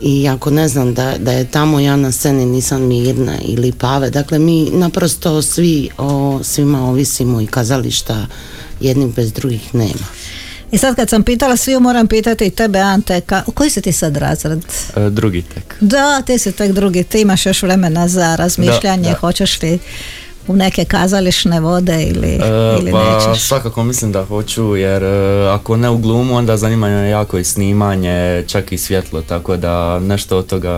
[0.00, 4.10] i ako ne znam da, da je tamo ja na sceni nisam mirna ili pave.
[4.10, 8.26] Dakle, mi naprosto svi o svima ovisimo i kazališta
[8.80, 10.06] jednih bez drugih nema.
[10.72, 13.92] I sad kad sam pitala sviju, moram pitati i tebe, Ante, ka, koji si ti
[13.92, 14.64] sad razred?
[14.96, 15.76] E, drugi tek.
[15.80, 19.18] Da, ti si tek drugi, ti imaš još vremena za razmišljanje, Da, da.
[19.18, 19.78] hoćeš li
[20.48, 23.42] u neke kazališne vode ili, E, ili pa nećeš?
[23.42, 27.44] svakako mislim da hoću jer e, ako ne u glumu onda zanima me jako i
[27.44, 30.72] snimanje, čak i svjetlo, tako da nešto od toga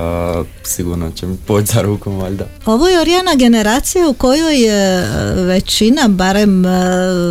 [0.63, 2.45] sigurno će mi poći za rukom valjda.
[2.67, 6.69] Ovo je Orijana generacija u kojoj je e, većina, barem e,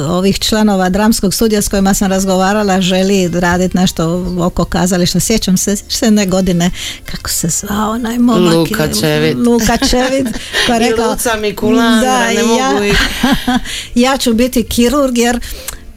[0.10, 5.20] ovih članova dramskog studija s kojima sam razgovarala, želi raditi nešto oko kazališta.
[5.20, 6.72] Sjećam se, se jedne godine,
[7.12, 8.54] kako se zvao onaj momak?
[8.54, 9.48] Luka Čevid.
[9.48, 10.28] Luka Čevid,
[10.68, 13.00] koja je I rekao, Luca Mikulandra, ne ja, mogu ih.
[14.06, 15.40] ja ću biti kirurg jer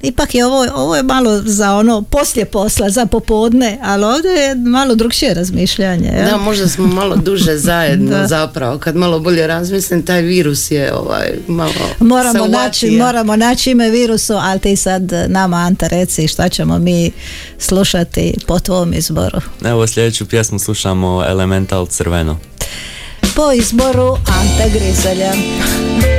[0.02, 4.54] Ipak je ovo, ovo je malo za ono poslije posla, za popodne, ali ovdje je
[4.54, 6.08] malo drugšije razmišljanje.
[6.08, 6.30] jel?
[6.30, 8.26] Da, možda smo malo duže zajedno Da.
[8.26, 8.78] zapravo.
[8.78, 14.32] Kad malo bolje razmislim, taj virus je ovaj, malo Moramo naći, moramo naći ime virusu,
[14.34, 17.12] ali ti sad nama Anta reci šta ćemo mi
[17.58, 19.40] slušati po tvom izboru.
[19.64, 22.38] Evo sljedeću pjesmu slušamo Elemental Crveno.
[23.36, 25.32] Po izboru Ante Grizelja.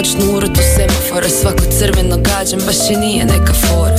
[0.00, 3.96] noćnu urotu semafora Svako crveno gađam, baš i nije neka fora.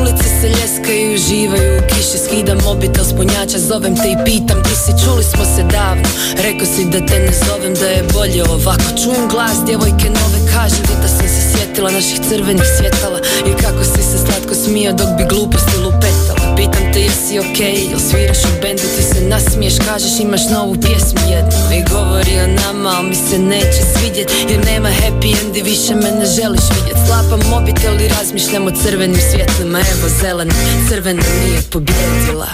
[0.00, 4.74] Ulice se ljeskaju, uživaju u kiši Skidam mobitel s punjača, zovem te i pitam Ti
[4.82, 6.08] si, čuli smo se davno.
[6.44, 8.88] Rekao si da te ne zovem, da je bolje ovako.
[9.02, 13.18] Čujem glas djevojke nove, kažem ti da sam se sjetila naših crvenih svjetala
[13.48, 16.56] I kako si se slatko smio dok bi gluposti lupetala.
[16.56, 21.22] Pitam te jesi okej, jel sviraš u bendu Ti se nasmiješ, kažeš imaš novu pjesmu
[21.34, 21.60] jednu.
[21.78, 25.94] I govori o nama, ali mi se neće svidjet Jer nema happy end i više
[25.94, 26.98] me ne želiš vidjet.
[27.06, 29.78] Slapam mobitel i razmišljam o crvenim svjetlima.
[29.92, 30.54] Evo zelena,
[30.88, 32.50] crvena nije pobjedila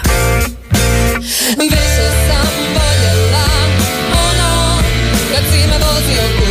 [1.75, 3.47] Više sam voljela
[4.29, 4.53] ono
[5.31, 6.46] Kad si me vozio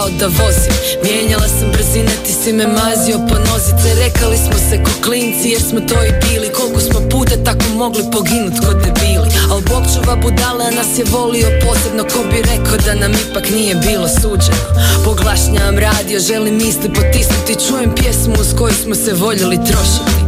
[0.00, 0.72] dao da vozim.
[1.04, 3.88] Mijenjala sam brzine, ti si me mazio po nozice.
[4.04, 6.48] Rekali smo se ko klinci jer smo to i bili.
[6.56, 9.28] Koliko smo puta tako mogli poginut kod debili.
[9.50, 12.02] Al Bog čuva budale, nas je volio posebno.
[12.12, 14.64] Ko bi rekao da nam ipak nije bilo suđeno?
[15.04, 17.60] Poglašnjam radio, želim misli potisnuti.
[17.68, 20.20] Čujem pjesmu uz koju smo se voljeli trošiti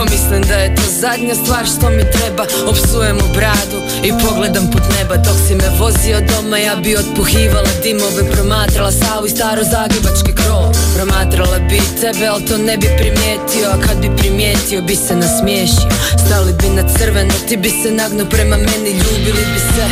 [0.00, 2.44] Pomislim da je to zadnja stvar što mi treba.
[2.70, 3.78] Opsujem u bradu
[4.08, 5.16] i pogledam put neba.
[5.16, 8.22] Dok si me vozio doma ja bi otpuhivala dimove.
[8.32, 10.64] Promatrala savu i staro zagrebački krov.
[10.96, 13.66] Promatrala bi tebe, ali to ne bi primijetio.
[13.74, 15.90] A kad bi primijetio bi se nasmiješio.
[16.24, 18.90] Stali bi na crveno, ti bi se nagnuo prema meni.
[19.00, 19.84] Ljubili bi se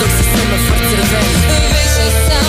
[0.00, 1.36] dok se semafor crveni
[1.76, 2.46] Više sam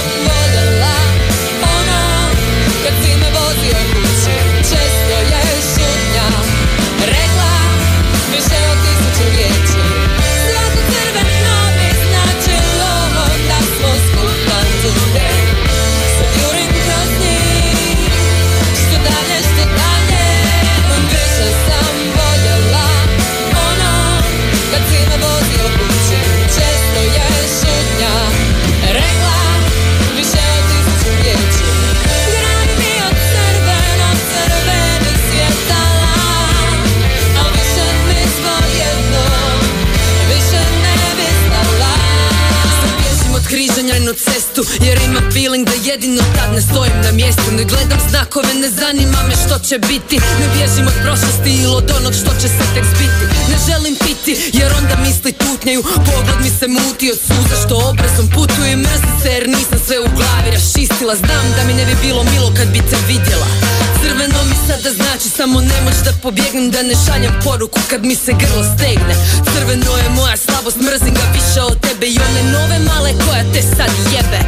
[44.58, 47.52] na cestu Jer imam feeling da jedino tad ne stojim na mjestu.
[47.52, 50.16] Ne gledam znakove, ne zanima me što će biti.
[50.40, 53.24] Ne bježim od prošlosti ili od onog što će se tek zbiti.
[53.50, 55.84] Ne želim piti jer onda misli tutnjaju.
[55.84, 60.08] Pogled mi se muti od suza što obrazom putuje Mrzim se jer nisam sve u
[60.16, 61.16] glavi raščistila.
[61.16, 63.77] Znam da mi ne bi bilo milo kad bi te vidjela
[64.08, 68.32] Crveno mi sada znači samo nemoć da pobjegnem Da ne šaljem poruku kad mi se
[68.42, 69.14] grlo stegne.
[69.54, 73.62] Crveno je moja slabost, mrzim ga više od tebe I one nove male koja te
[73.62, 74.40] sad jebe.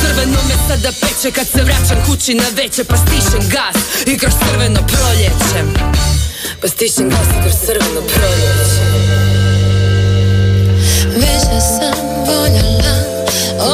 [0.00, 4.34] Crveno me sada peče kad se vraćam kući na veće Pa stišem gas i kroz
[4.44, 5.66] crveno proljećem
[6.60, 8.90] Pa stišem gas i kroz crveno proljećem
[11.22, 11.96] Više sam
[12.26, 12.94] voljela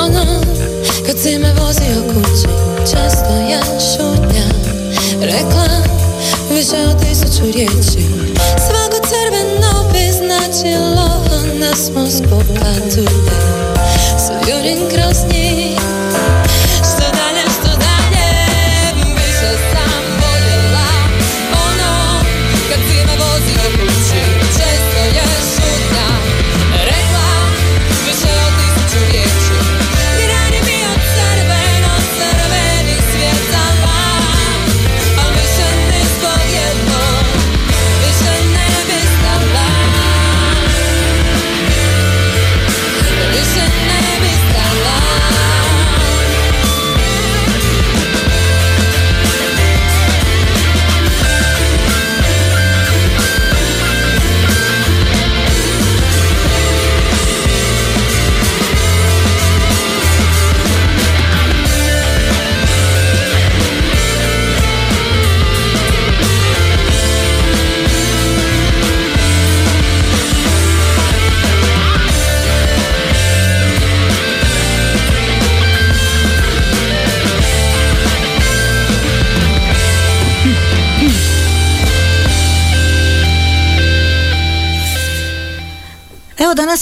[0.05, 0.43] ono
[1.07, 2.49] kad si me vozio kući.
[2.91, 4.32] Često je šutnja
[5.23, 5.69] rekla
[6.51, 8.07] više od tisuću riječi
[8.67, 11.25] Svako crveno bi značilo
[11.61, 12.73] da smo skupa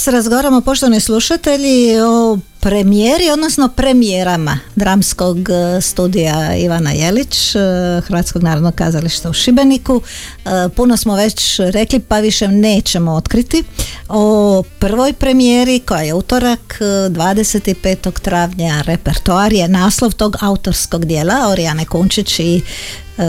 [0.05, 7.59] danas razgovaramo poštovani slušatelji o premijeri, odnosno premijerama dramskog e, studija Ivana Jelić, e,
[8.01, 10.01] Hrvatskog narodnog kazališta u Šibeniku.
[10.45, 13.63] E, Puno smo već rekli pa više nećemo otkriti
[14.09, 18.19] o prvoj premijeri koja je utorak e, 25.
[18.19, 22.61] travnja repertoar je naslov tog autorskog dijela Orijane Kunčić i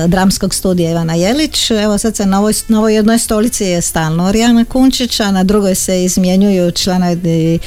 [0.06, 1.70] dramskog studija Ivana Jelić.
[1.70, 5.44] Evo sad se na ovoj, na ovoj jednoj stolici je stalno Orijana Kunčić, a na
[5.44, 7.58] drugoj se izmjenjuju članovi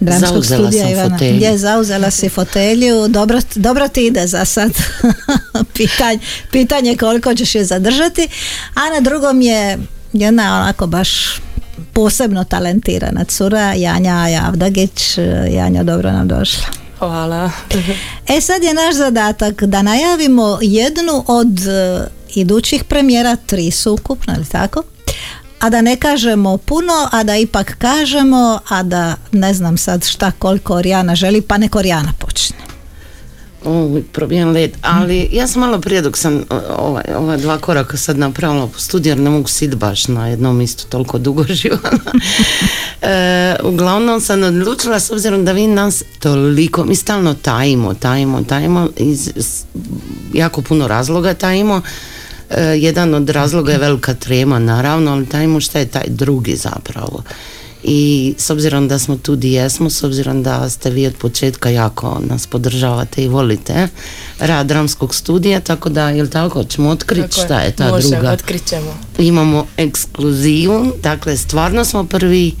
[0.00, 1.13] dramskog Zauzela studija Ivana.
[1.18, 1.40] Fotelju.
[1.40, 3.08] Je, zauzela si fotelju.
[3.08, 4.72] Dobro, dobro ti ide za sad.
[5.76, 6.18] pitanje,
[6.50, 8.28] pitanje koliko ćeš je zadržati.
[8.74, 9.78] A na drugom je
[10.12, 11.40] jedna onako baš
[11.92, 15.18] posebno talentirana cura Janja Javdagić.
[15.50, 16.64] Janja, dobro nam došla.
[16.98, 17.50] Hvala.
[18.28, 24.34] E sad je naš zadatak da najavimo jednu od e, idućih premijera, tri su ukupno,
[24.36, 24.82] ali tako?
[25.60, 30.30] A da ne kažemo puno, a da ipak kažemo, a da ne znam sad šta
[30.30, 32.56] koliko Orijana želi, pa nek Orijana počne.
[33.64, 37.96] Uvijek probijem led, ali ja sam malo prije dok sam o, ovaj, ova dva koraka
[37.96, 42.12] sad napravila po studiju jer ne mogu sit baš na jednom mjestu toliko dugo života.
[43.02, 48.88] e, uglavnom sam odlučila s obzirom da vi nas toliko, mi stalno tajimo, tajimo, tajimo,
[48.96, 49.30] iz
[50.32, 51.82] jako puno razloga tajimo.
[52.56, 57.22] E, jedan od razloga je velika trema naravno, ali tajimo šta je taj drugi zapravo.
[57.82, 61.70] I s obzirom da smo tu di jesmo, s obzirom da ste vi od početka
[61.70, 63.88] jako nas podržavate i volite
[64.38, 68.32] rad dramskog studija, tako da, jel tako, ćemo otkriti Tako šta je ta Može, druga
[68.32, 68.98] otkrit ćemo.
[69.18, 72.54] imamo ekskluzivu, dakle stvarno smo prvi,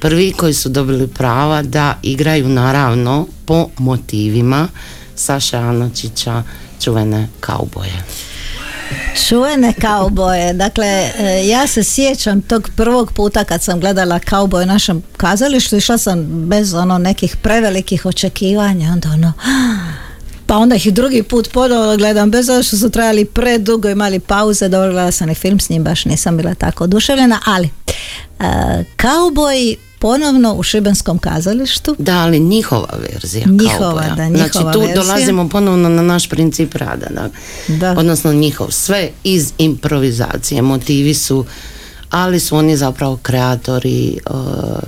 [0.00, 4.68] prvi koji su dobili prava da igraju naravno po motivima
[5.14, 6.42] Saša Anačića,
[6.80, 8.04] čuvene kauboje.
[9.28, 10.52] Čuvene kauboje.
[10.52, 15.76] Dakle, e, ja se sjećam tog prvog puta kad sam gledala kauboje u našem kazalištu,
[15.76, 19.32] išla sam bez ono nekih prevelikih očekivanja, onda ono,
[20.46, 24.68] pa onda ih drugi put ponovno gledam, bez obzira što su trajali predugo, imali pauze,
[24.68, 27.70] dobro gledala sam i film s njim, baš nisam bila tako oduševljena, ali
[28.96, 31.96] kauboji ponovno u Šibenskom kazalištu.
[31.98, 34.08] Da, ali njihova verzija Njihova, kauboja.
[34.08, 34.96] da, Znači njihova tu verzija.
[34.96, 37.06] dolazimo ponovno na naš princip rada.
[37.10, 37.28] Da.
[37.68, 37.90] Da.
[37.90, 38.66] Odnosno njihov.
[38.70, 40.62] Sve iz improvizacije.
[40.62, 41.44] Motivi su,
[42.10, 44.36] ali su oni zapravo kreatori uh,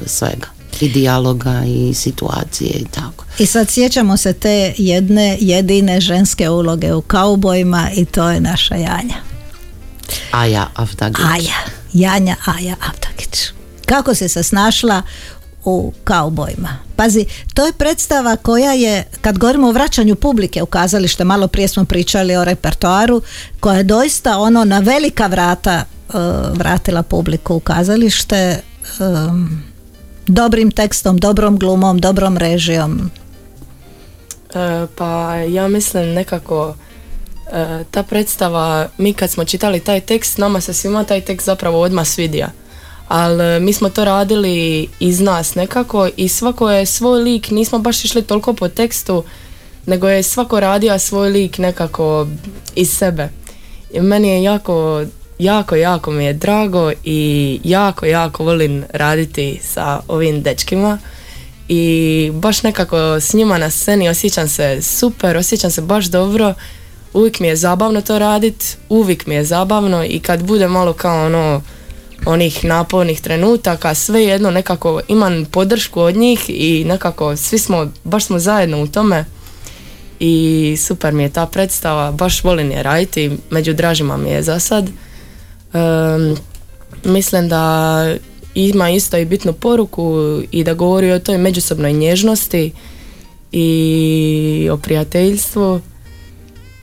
[0.07, 0.47] svega.
[0.81, 3.25] I dijaloga i situacije i tako.
[3.39, 8.75] I sad sjećamo se te jedne jedine ženske uloge u kaubojima i to je naša
[8.75, 9.15] Janja.
[10.31, 11.25] Aja Aftagić.
[11.25, 11.55] Aja,
[11.93, 13.53] Janja Aja Avtagić.
[13.87, 15.03] Kako se snašla
[15.65, 16.69] u kaubojima?
[16.97, 21.69] Pazi, to je predstava koja je, kad govorimo o vraćanju publike u kazalište, malo prije
[21.69, 23.23] smo pričali o repertoaru,
[23.61, 26.15] koja je doista ono na velika vrata uh,
[26.59, 28.61] vratila publiku u kazalište
[29.01, 29.63] um,
[30.27, 33.11] dobrim tekstom, dobrom glumom, dobrom režijom.
[34.55, 36.75] E, pa ja mislim nekako
[37.53, 41.81] e, ta predstava, mi kad smo čitali taj tekst, nama se svima taj tekst zapravo
[41.81, 42.49] odmah svidija.
[43.09, 48.05] Ali mi smo to radili iz nas nekako i svako je svoj lik, nismo baš
[48.05, 49.25] išli toliko po tekstu,
[49.87, 52.27] nego je svako radio svoj lik nekako
[52.75, 53.29] iz sebe.
[53.93, 55.05] I meni je jako,
[55.39, 60.99] jako, jako mi je drago i jako, jako volim raditi sa ovim dečkima
[61.69, 66.55] i baš nekako s njima na sceni osjećam se super, osjećam se baš dobro,
[67.13, 71.27] uvijek mi je zabavno to radit, uvijek mi je zabavno i kad bude malo kao
[71.27, 71.63] ono
[72.27, 78.25] onih napornih trenutaka, sve jedno nekako imam podršku od njih i nekako svi smo, baš
[78.25, 79.25] smo zajedno u tome
[80.21, 84.59] i super mi je ta predstava, baš volim je raditi, među dražima mi je za
[84.59, 84.91] sad.
[85.73, 86.37] Em,
[87.05, 88.15] mislim da
[88.55, 90.15] ima isto i bitnu poruku
[90.51, 92.73] i da govori o toj međusobnoj nježnosti
[93.53, 95.81] i o prijateljstvu.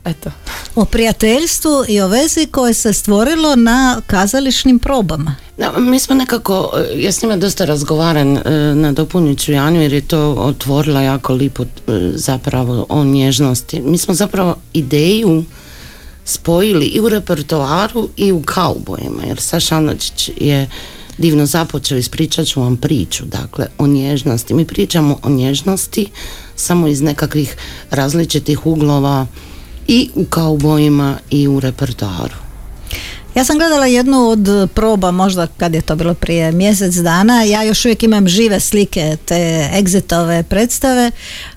[0.06, 0.32] Eto.
[0.76, 5.36] O prijateljstvu i o vezi koje se stvorilo na kazališnim probama.
[5.58, 8.42] Da, mi smo nekako, e, ja s njima dosta razgovaram e,
[8.76, 11.68] na dopunjuću Janju jer je to otvorila jako lipo e,
[12.16, 13.82] zapravo o nježnosti.
[13.82, 15.44] Mi smo zapravo ideju
[16.26, 20.70] spojili i u repertoaru i u kaubojima jer Saša Anačić je
[21.18, 24.54] divno započeo, ispričat ću vam priču, dakle, o nježnosti.
[24.54, 26.08] Mi pričamo o nježnosti
[26.56, 27.56] samo iz nekakvih
[27.92, 29.28] različitih uglova
[29.88, 32.36] i u kaubojima i u repertoaru.
[33.36, 37.64] Ja sam gledala jednu od proba, možda kad je to bilo prije mjesec dana, ja
[37.64, 41.12] još uvijek imam žive slike te exitove predstave,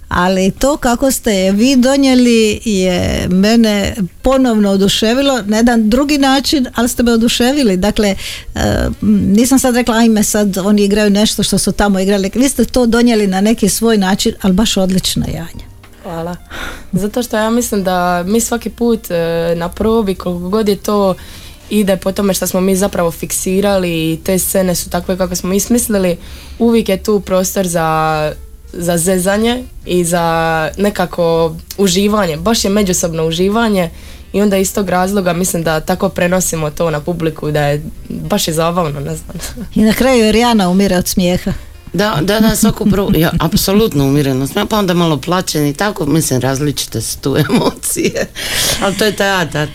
[0.09, 6.67] ali to kako ste je vi donijeli je mene ponovno oduševilo na jedan drugi način,
[6.75, 7.77] ali ste me oduševili.
[7.77, 8.15] Dakle,
[8.55, 12.31] e, nisam sad rekla, ajme sad oni igraju nešto što su tamo igrali.
[12.35, 15.74] Vi ste to donijeli na neki svoj način, ali baš odlično, Janja.
[16.05, 16.37] Hvala.
[16.93, 21.15] Zato što ja mislim da mi svaki put e, na probi, koliko god je to
[21.71, 25.53] ide po tome što smo mi zapravo fiksirali i te scene su takve kako smo
[25.53, 26.17] ismislili,
[26.59, 28.33] uvijek je tu prostor za,
[28.73, 33.91] za zezanje i za nekako uživanje, baš je međusobno uživanje
[34.33, 38.49] i onda iz tog razloga mislim da tako prenosimo to na publiku da je baš
[38.49, 39.37] je zabavno, ne znam.
[39.75, 41.53] I na kraju jer Jana umire od smijeha.
[41.95, 46.41] Da, da, da, svaku prvu, ja, apsolutno umirenost, pa onda malo plaćen i tako, mislim,
[46.41, 48.27] različite su tu emocije,
[48.83, 49.69] ali to je teatar.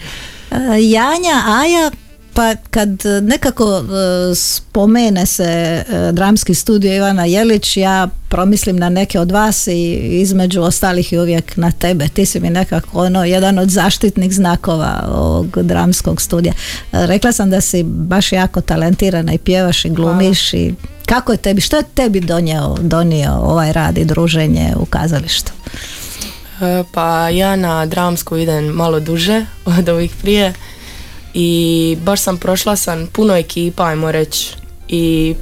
[0.51, 1.91] E, Janja, Aja,
[2.39, 8.89] pa kad e, nekako e, spomene se e, dramski studio Ivana Jelić, ja promislim na
[8.89, 12.07] neke od vas i između ostalih i uvijek na tebe.
[12.07, 16.53] Ti si mi nekako ono, jedan od zaštitnih znakova ovog dramskog studija.
[16.91, 20.73] Rekla sam da si baš jako talentirana i pjevaš i glumiš i
[21.05, 25.51] kako je tebi, što je tebi donio, donio ovaj rad i druženje u kazalištu?
[26.93, 29.45] Pa ja na dramsku idem malo duže
[29.77, 30.53] od ovih prije
[31.33, 34.53] i baš sam prošla sam puno ekipa, ajmo reći.
[34.87, 35.35] I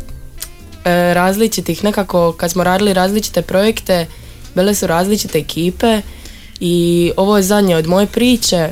[0.86, 4.06] e, različitih, nekako kad smo radili različite projekte,
[4.56, 6.02] bile su različite ekipe
[6.60, 8.70] i ovo je zadnje od moje priče.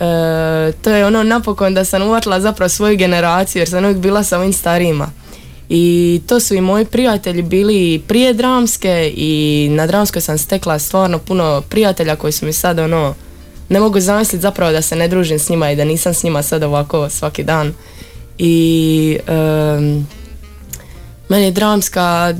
[0.00, 4.24] e, to je ono napokon da sam uvatila zapravo svoju generaciju jer sam uvijek bila
[4.24, 5.12] sa ovim starijima.
[5.68, 11.18] I to su i moji prijatelji bili prije dramske i na dramskoj sam stekla stvarno
[11.18, 13.14] puno prijatelja koji su mi sad ono
[13.68, 16.42] ne mogu zamisliti zapravo da se ne družim s njima i da nisam s njima
[16.42, 17.74] sad ovako svaki dan.
[18.38, 20.06] I em,
[21.28, 22.34] meni je dramska,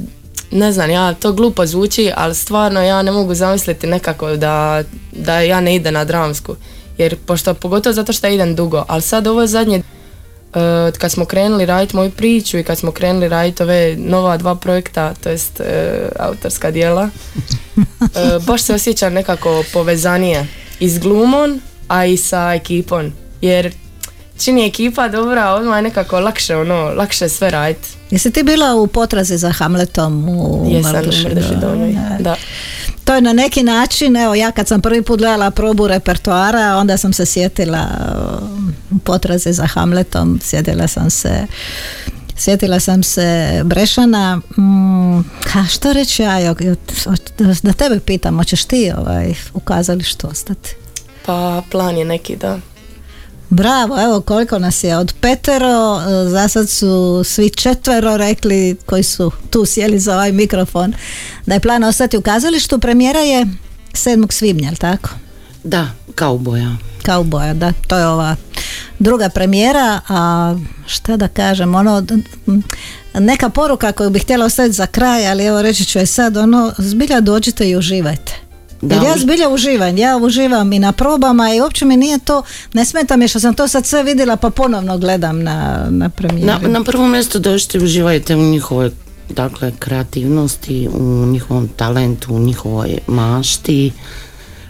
[0.51, 5.41] ne znam, ja to glupo zvuči, ali stvarno ja ne mogu zamisliti nekako da, da
[5.41, 6.57] ja ne idem na dramsku.
[6.99, 9.83] Jer pošto, pogotovo zato što idem dugo, ali sad ovo zadnje e,
[10.99, 15.15] kad smo krenuli raditi moju priču i kad smo krenuli raditi ove nova dva projekta,
[15.15, 17.09] to jest e, autorska dijela,
[17.77, 20.47] e, baš se osjećam nekako povezanije
[20.81, 23.13] i s glumom, a i sa ekipom.
[23.41, 23.73] Jer
[24.39, 27.89] čini ekipa dobra, odmah je nekako lakše, ono, lakše sve raditi.
[28.11, 30.93] Jesi ti bila u potrazi za Hamletom u Jesam
[32.19, 32.37] Da.
[33.05, 36.97] To je na neki način, evo ja kad sam prvi put gledala probu repertoara, onda
[36.97, 37.87] sam se sjetila
[38.91, 41.47] uh, u potrazi za Hamletom, sjetila sam se
[42.39, 45.19] Sjetila sam se Brešana, mm,
[45.55, 46.55] a što reći ja,
[47.63, 50.77] da tebe pitam, hoćeš ti ovaj, u kazalištu ostati?
[51.27, 52.59] Pa plan je neki da.
[53.51, 59.03] Bravo, evo koliko nas je od petero, e, za sad su svi četvero rekli koji
[59.03, 60.95] su tu sjeli za ovaj mikrofon
[61.47, 62.79] da je plan ostati u kazalištu.
[62.79, 63.47] Premijera je
[63.93, 64.33] 7.
[64.33, 65.09] svibnja, jel tako?
[65.65, 66.77] Da, kao boja.
[67.03, 68.37] Kao boja, da, to je ova
[68.99, 70.55] druga premijera, a
[70.87, 72.07] šta da kažem, ono,
[73.15, 76.73] neka poruka koju bih htjela ostaviti za kraj, ali evo reći ću je sad, ono,
[76.79, 78.33] zbilja dođite i uživajte.
[78.83, 82.43] Da, Jer ja zbilja uživam, ja uživam i na probama i uopće mi nije to,
[82.73, 86.47] ne smeta mi što sam to sad sve vidjela pa ponovno gledam na, na premijeri.
[86.47, 88.91] Na, na prvom mjestu dođite i uživajte u njihovoj
[89.29, 93.93] dakle, kreativnosti, u njihovom talentu, u njihovoj mašti,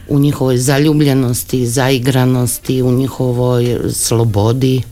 [0.09, 4.77] u njihovoj zaljubljenosti, zaigranosti, u njihovoj slobodi.
[4.77, 4.83] E,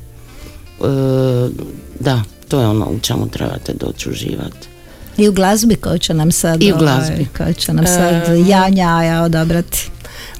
[2.00, 4.68] da, to je ono u čemu trebate doći uživati.
[5.16, 7.26] I u glazbi koju će nam sad, I u ovaj, glazbi.
[7.36, 9.90] koju će nam sad E, Janja Aja odabrati.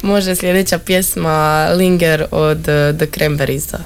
[0.03, 3.79] Može sljedeća pjesma Linger od uh, The Cranberriesa.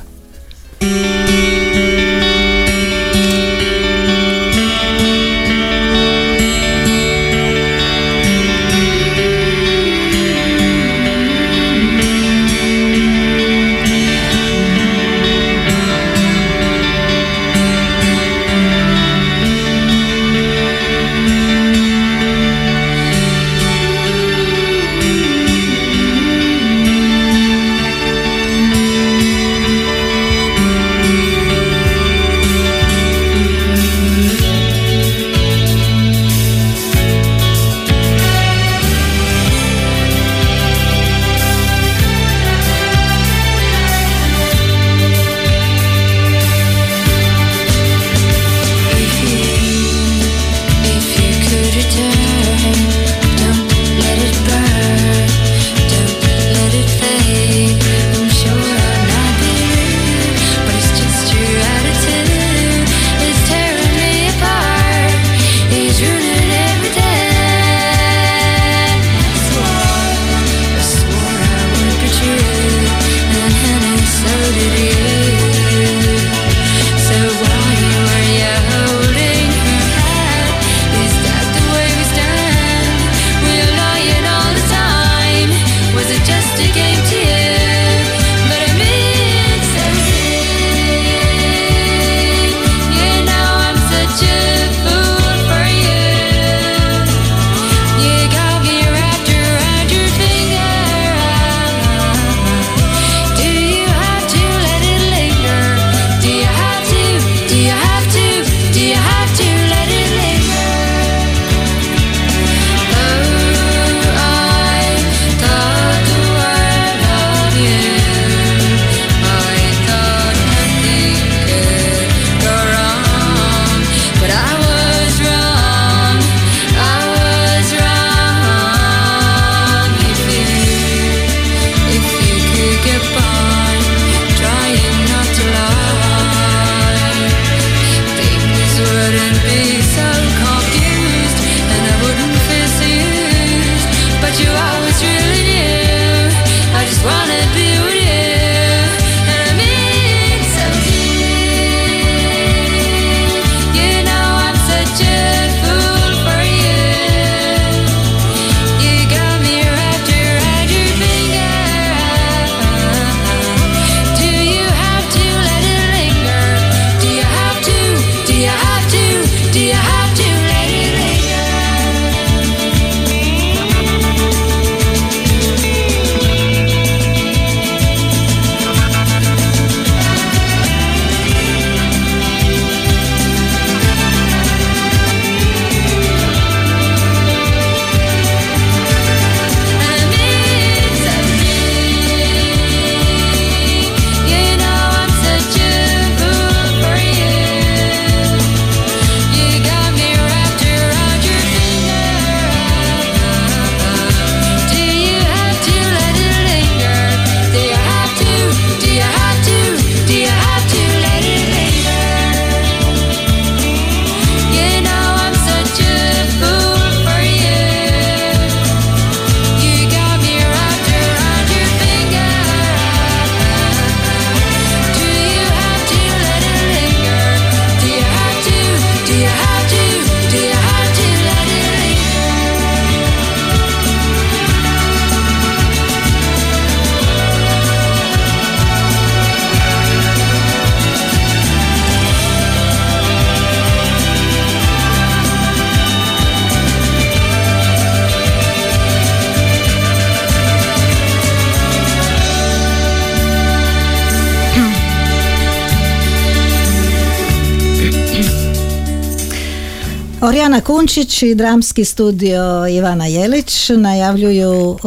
[260.28, 264.78] Orjana Kunčić i dramski studio Ivana Jelić najavljuju uh,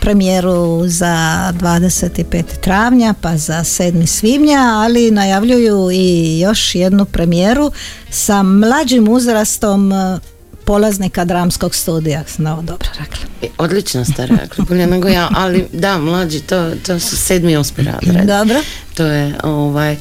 [0.00, 2.42] premijeru za 25.
[2.60, 4.06] travnja pa za 7.
[4.06, 7.72] svibnja, ali najavljuju i još jednu premijeru
[8.10, 10.20] sa mlađim uzrastom uh,
[10.64, 12.24] polaznika dramskog studija.
[12.38, 13.50] No, dobro rekla.
[13.58, 17.84] Odlično ste rekli, bolje nego ja, ali da, mlađi, to, to su sedmi i osmi
[17.84, 18.26] razred.
[18.26, 18.60] Dobro.
[18.94, 19.96] To je ovaj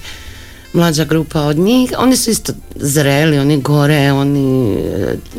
[0.78, 1.92] mlađa grupa od njih.
[1.98, 4.78] Oni su isto zreli, oni gore, oni...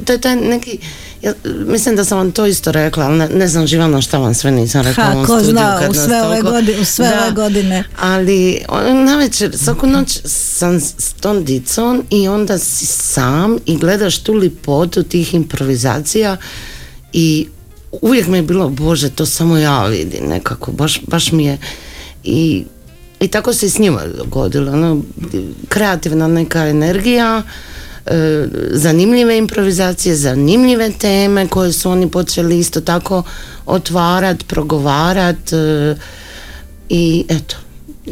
[0.04, 0.78] To je taj neki...
[1.22, 1.32] Ja,
[1.66, 4.50] mislim da sam vam to isto rekla, ali ne, ne znam živano šta vam sve
[4.50, 7.08] nisam rekla u ovom Kako studiju zna, kad u sve ove, toliko- godine, u sve
[7.08, 7.22] Da.
[7.22, 7.84] ove godine.
[8.00, 14.18] Ali on, navečer, svaku noć sam s tom dicom i onda si sam i gledaš
[14.18, 16.36] tu lipotu tih improvizacija
[17.12, 17.46] i
[17.92, 21.58] uvijek mi je bilo, bože, to samo ja vidim nekako, baš, baš mi je
[22.24, 22.64] i,
[23.20, 25.02] i tako se s njima dogodilo, ono,
[25.68, 27.42] kreativna neka energija,
[28.06, 33.22] e, zanimljive improvizacije, zanimljive teme koje su oni počeli isto tako
[33.66, 35.96] otvarat, progovarat e,
[36.88, 37.56] i eto,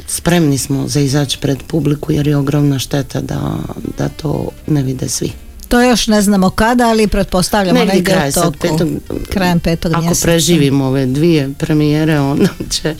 [0.07, 3.59] spremni smo za izaći pred publiku jer je ogromna šteta da,
[3.99, 5.46] da to ne vide svi.
[5.69, 8.53] To još ne znamo kada, ali pretpostavljamo Negdje negdje kraj toku.
[8.61, 8.89] petog,
[9.31, 10.27] krajem petog ako mjeseca.
[10.27, 12.95] preživimo ove dvije premijere, onda će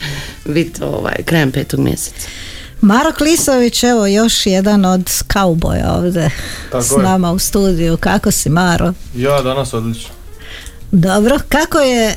[0.45, 2.27] biti ovaj, krajem petog mjeseca.
[2.81, 6.29] Maro Klisović, evo još jedan od kauboja ovdje
[6.71, 6.97] Tako s je.
[6.97, 7.97] nama u studiju.
[7.97, 8.93] Kako si Maro?
[9.15, 10.09] Ja danas odlično.
[10.91, 12.15] Dobro, kako je, e,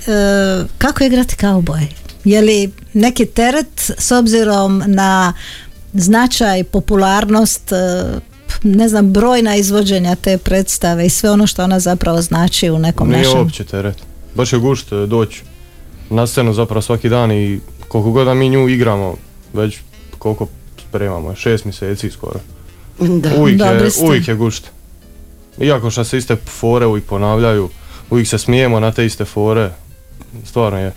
[0.78, 1.80] kako je igrati kauboj?
[2.24, 5.32] Je li neki teret s obzirom na
[5.94, 7.76] značaj, popularnost, e,
[8.62, 13.08] ne znam, brojna izvođenja te predstave i sve ono što ona zapravo znači u nekom
[13.08, 13.38] Nije našem...
[13.38, 13.96] uopće teret.
[14.34, 15.42] Baš je gušt e, doći
[16.10, 19.14] na scenu zapravo svaki dan i koliko god da mi nju igramo,
[19.52, 19.78] već
[20.18, 20.46] koliko
[20.88, 22.40] spremamo, šest mjeseci skoro.
[22.98, 23.34] Da.
[23.36, 24.70] Uvijek, je, uvijek je gušt.
[25.60, 27.68] Iako što se iste fore uvijek ponavljaju,
[28.10, 29.70] uvijek se smijemo na te iste fore,
[30.44, 30.92] stvarno je.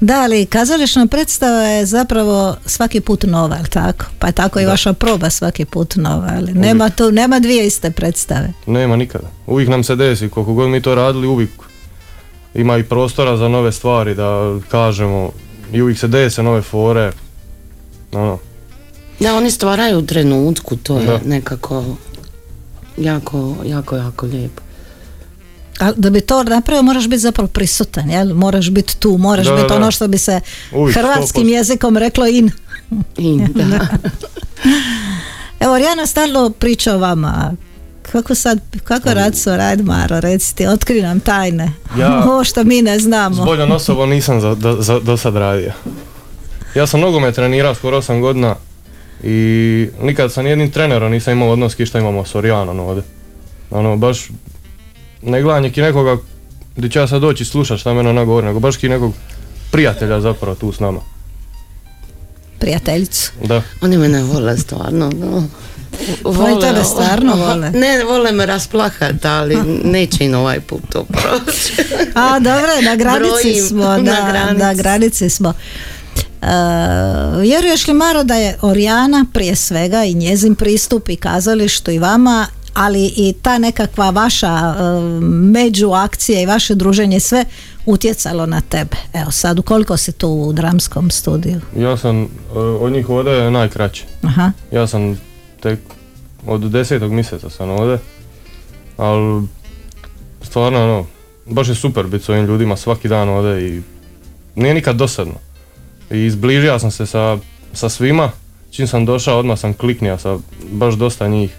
[0.00, 4.04] Da, ali kazališna predstava je zapravo svaki put nova, jel tako?
[4.18, 4.70] Pa je tako i Da.
[4.70, 8.52] vaša proba svaki put nova, ali nema tu, nema dvije iste predstave.
[8.66, 9.28] Nema nikada.
[9.46, 11.50] Uvijek nam se desi, koliko god mi to radili, uvijek
[12.54, 14.30] ima i prostora za nove stvari da
[14.68, 15.30] kažemo
[15.72, 17.12] i uvijek se dese nove fore.
[18.12, 18.38] Ono,
[19.20, 21.20] Da, oni stvaraju u trenutku, to je Da.
[21.26, 21.84] nekako
[22.98, 24.62] jako, jako, jako lijepo.
[25.78, 28.28] A da bi to napravio moraš biti zapravo prisutan, jel?
[28.28, 29.74] Moraš biti tu, moraš Da, biti da.
[29.74, 30.40] ono što bi se
[30.72, 31.48] Uvijek, hrvatskim 100%.
[31.48, 32.50] jezikom reklo in.
[33.16, 33.86] I, da.
[35.60, 37.52] Evo, Rijana stalno priča o vama.
[38.02, 41.72] Kako sad, kako Raco radi Maro, reci ti, otkri nam tajne.
[41.98, 43.44] Ja- Ovo što mi ne s znamo.
[43.44, 45.72] boljom osobom nisam za, do, za, do sad radio.
[46.74, 48.54] Ja sam nogomet trenirao skoro 8 godina
[49.22, 49.36] i
[50.02, 53.02] nikad sa nijednim trenerom nisam imao odnos ki što imamo s Orijanom ovdje.
[53.70, 54.28] Ono, baš
[55.22, 56.16] ne gledam neki nekoga
[56.76, 59.14] gdje ću ja sad doći i slušat šta mene ona govori, nego baš ki nekog
[59.70, 61.00] prijatelja zapravo tu s nama.
[62.58, 63.32] Prijateljicu.
[63.44, 63.62] Da.
[63.80, 65.10] Oni mene vole stvarno.
[65.14, 65.44] No.
[66.24, 67.70] Oni tebe stvarno vole.
[67.70, 71.72] Ne, vole me rasplahat, ali neće im ovaj put to proći.
[72.14, 74.64] A, dobro, na granici Brojim, smo, na da, granici.
[74.64, 75.52] na granici smo.
[76.42, 76.46] E,
[77.40, 82.46] vjeruješ li Maro da je Orijana prije svega i njezin pristup i kazalištu i vama
[82.78, 87.44] ali i ta nekakva vaša e, međuakcija i vaše druženje sve
[87.86, 88.96] utjecalo na tebe.
[89.12, 91.60] Evo sad, ukoliko si tu u dramskom studiju?
[91.76, 94.04] Ja sam, e, od njih ovdje najkraće.
[94.22, 94.52] Aha.
[94.72, 95.20] Ja sam
[95.60, 95.78] tek
[96.46, 97.98] od desetog mjeseca sam ovdje,
[98.96, 99.46] ali
[100.42, 101.06] stvarno ono,
[101.46, 103.82] baš je super biti s ovim ljudima svaki dan ovdje i
[104.54, 105.34] nije nikad dosadno.
[106.10, 107.38] I izbližio sam se sa,
[107.72, 108.30] sa svima,
[108.70, 110.38] čim sam došao odmah sam kliknio sa
[110.72, 111.56] baš dosta njih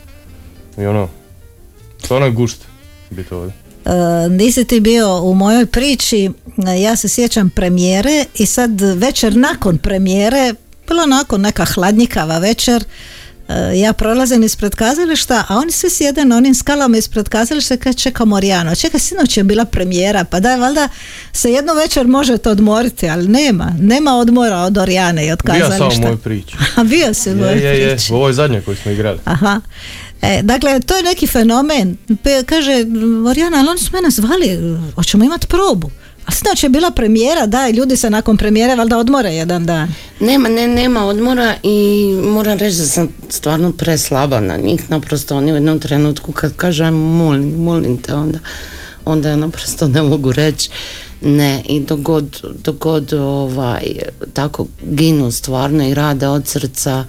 [0.80, 1.09] i ono,
[2.03, 2.57] stvarno je gušt
[3.09, 3.53] biti ovdje.
[3.86, 3.91] E,
[4.30, 6.32] nisi ti bio u mojoj priči,
[6.67, 10.53] e, ja se sjećam premijere i sad večer nakon premijere,
[10.88, 12.84] bilo onako neka hladnjikava večer,
[13.49, 17.95] e, ja prolazim ispred kazališta, a oni svi sjede na onim skalama ispred kazališta kad
[17.95, 18.75] čekamo Orijanu.
[18.75, 20.89] Čekaj, sinoć je bila premijera, pa da, valjda
[21.34, 25.65] se jednu večer možete odmoriti, ali nema, nema odmora od Orijane i od Bio sam
[25.65, 26.01] u kazališta.
[26.01, 26.55] mojoj priči.
[26.77, 28.13] A bio si u Je, mojoj je, je, priči.
[28.13, 29.19] u ovoj zadnjoj koju smo igrali.
[29.25, 29.61] Aha.
[30.22, 31.97] E, dakle, to je neki fenomen.
[32.24, 32.72] Pe- Kaže,
[33.30, 35.89] Orijana, ali oni su mene zvali, hoćemo imati probu.
[36.26, 39.93] A sinoć je bila premijera, da, i ljudi se nakon premijere valjda odmore jedan dan.
[40.20, 44.89] Nema, ne, nema odmora i moram reći da sam stvarno preslaba na njih.
[44.91, 48.39] Naprosto oni u jednom trenutku kad kažem molim, molim te onda,
[49.05, 50.70] onda ja naprosto ne mogu reći
[51.22, 53.84] ne i dogod, dogod ovaj,
[54.34, 57.05] tako ginu stvarno i rade od srca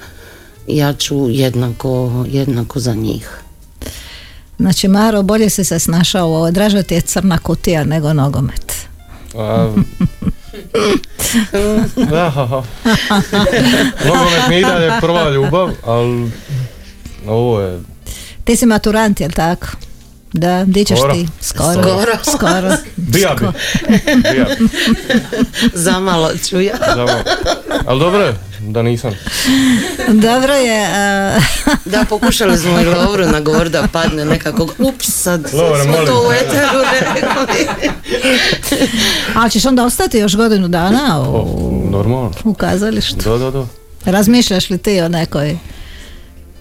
[0.76, 3.40] ja ću jednako, jednako za njih.
[4.58, 8.74] Znači Maro, bolje si se snašao u ovoj, draža ti je crna kutija nego nogomet.
[9.34, 9.74] A,
[12.10, 12.32] da.
[14.06, 16.30] Nogomet mi je i dalje prva ljubav, ali
[17.26, 17.80] ovo je
[18.44, 19.66] Ti si maturant, jel tako?
[20.32, 21.14] Da, di ćeš Skoro.
[21.14, 21.28] ti?
[21.40, 21.82] Skoro.
[21.82, 22.12] Skoro.
[22.36, 22.76] Skoro.
[22.96, 23.46] bija bi.
[24.32, 24.68] Bija bi.
[25.84, 26.76] Zamalo ću ja.
[26.78, 27.22] Zapravo.
[27.86, 29.12] Ali dobro je da nisam.
[30.08, 31.38] Dobro je, a,
[31.84, 34.68] Da, pokušali smo i Lovru na govor da padne nekako.
[34.78, 36.36] Ups, sad Lovra, smo molim to u te.
[36.36, 37.28] eteru rekli.
[39.34, 42.30] ali ćeš onda ostati još godinu dana u, O, normalno.
[42.44, 43.16] u kazalištu.
[43.24, 43.66] Da, da, da.
[44.04, 45.58] Razmišljaš li ti o nekoj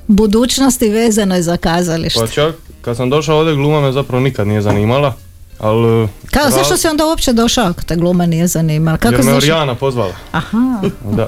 [0.08, 2.20] budućnosti vezanoj za kazalište?
[2.20, 5.14] Pa čak kad sam došao ovdje gluma me zapravo nikad nije zanimala.
[5.60, 6.08] Ali...
[6.32, 8.98] Kao, ra- zašto si onda uopće došao ako te gluma nije zanimala?
[8.98, 9.34] Kako Jer me?
[9.34, 10.14] Orijana pozvala.
[10.32, 11.28] Aha, Da.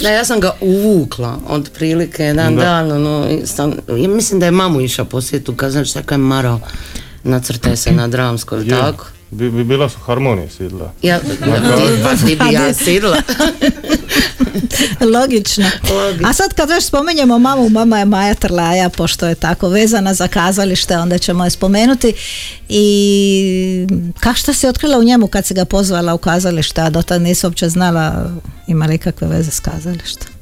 [0.00, 2.62] Da, ja sam ga uvukla od prilike jedan Da.
[2.64, 6.60] dan, ono, sam, ja mislim da je mamu išao posjetu u kazalište, tako je Maro
[7.24, 9.06] nacrtaj se na dramskoj, tako?
[9.30, 10.92] Bi, bi bila su harmonije sidla.
[11.02, 11.26] Ja, ti,
[12.02, 13.16] pa ti bi ja sidla.
[15.20, 15.64] logično.
[15.90, 16.28] Logično.
[16.28, 20.28] A sad kad već spomenjemo mamu, mama je Maja Trlaja, pošto je tako vezana za
[20.28, 22.12] kazalište, onda ćemo je spomenuti.
[22.68, 23.86] I
[24.20, 27.22] kako što si otkrila u njemu kad si ga pozvala u kazalište, a do tad
[27.22, 28.30] nisi uopće znala
[28.66, 30.33] ima li kakve veze s kazalištem?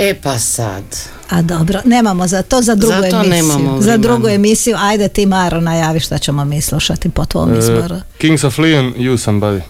[0.00, 0.82] E pa sad.
[1.30, 3.30] A dobro, nemamo za to za drugu Za to emisiju.
[3.32, 7.94] nemamo za drugu emisiju, ajde ti Maro najavi šta ćemo mi slušati po tvom izboru.
[7.94, 9.60] E, Kings of Leon, You Somebody.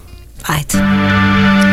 [0.43, 1.70] Ajde.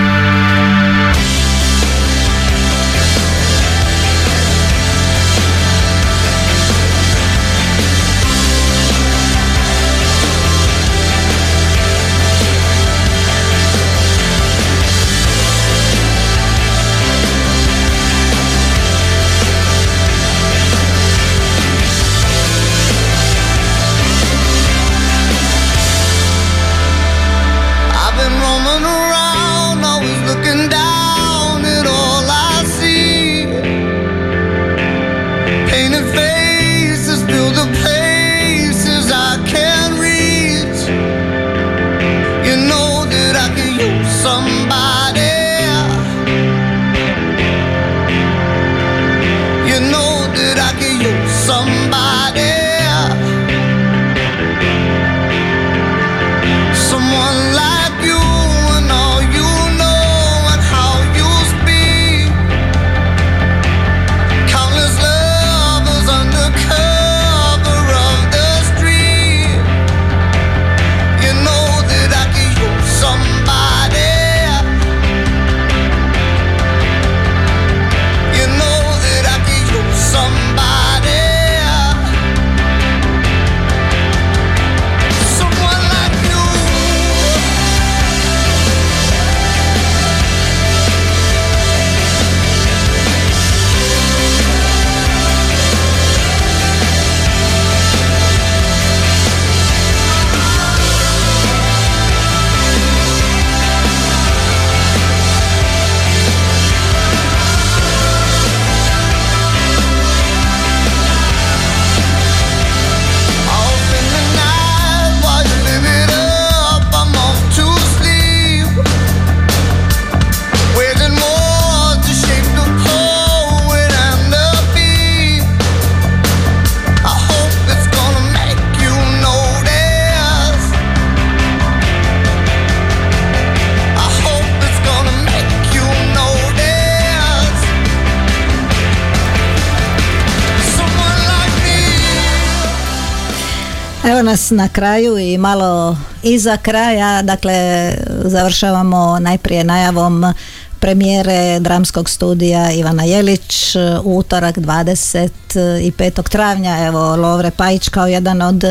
[144.51, 147.93] Na kraju i malo iza kraja, dakle
[148.25, 150.35] završavamo najprije najavom
[150.79, 156.29] premijere dramskog studija Ivana Jelić utorak 25.
[156.29, 156.87] travnja.
[156.87, 158.65] Evo Lovre Pajić kao jedan od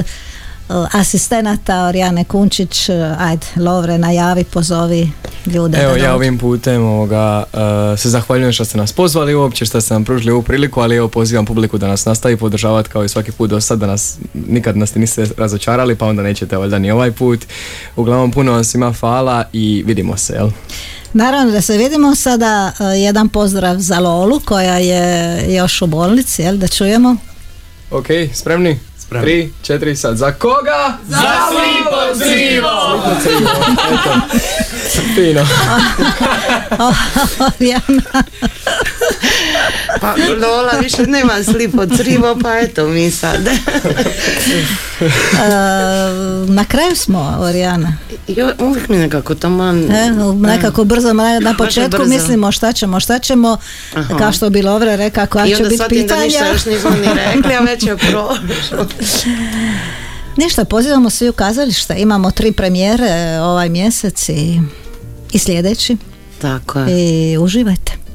[0.91, 5.11] asistenata Orijane Kunčić, ajde Lovre najavi, pozovi
[5.45, 5.77] ljude.
[5.83, 9.93] Evo ja ovim putem ovoga, uh, se zahvaljujem što ste nas pozvali uopće, što ste
[9.93, 13.31] nam pružili ovu priliku, ali evo pozivam publiku da nas nastavi podržavati kao i svaki
[13.31, 17.11] put do sad, da nas nikad nas niste razočarali, pa onda nećete valjda ni ovaj
[17.11, 17.45] put.
[17.95, 20.49] Uglavnom puno vam svima hvala i vidimo se, jel?
[21.13, 26.57] Naravno da se vidimo sada jedan pozdrav za Lolu koja je još u bolnici, jel
[26.57, 27.15] da čujemo?
[27.91, 28.79] Ok, spremni?
[29.07, 29.25] Spremni.
[29.25, 30.17] Tri, četiri, sad.
[30.17, 30.97] Za koga?
[31.07, 33.03] Za slipo crivo!
[34.89, 35.45] Slipo crivo,
[40.01, 43.47] Pa Lola više nema slipo crivo, pa eto mi sad.
[46.57, 47.93] na kraju smo, Orijana.
[48.27, 49.63] Jo, uvijek mi nekako tamo.
[49.69, 50.87] E, nekako mm.
[50.87, 53.57] brzo, na početku mislimo šta ćemo, šta ćemo,
[53.95, 54.17] Aha.
[54.17, 55.99] kao što bi Lovre reka koja će biti pitanja.
[55.99, 58.87] I onda ništa još nismo ni rekli, a već je prošlo.
[60.37, 61.95] Ništa, pozivamo svi u kazalište.
[61.97, 64.61] Imamo tri premijere e, ovaj mjesec i,
[65.31, 65.97] i sljedeći.
[66.41, 66.87] Tako je.
[67.33, 68.06] I uživajte.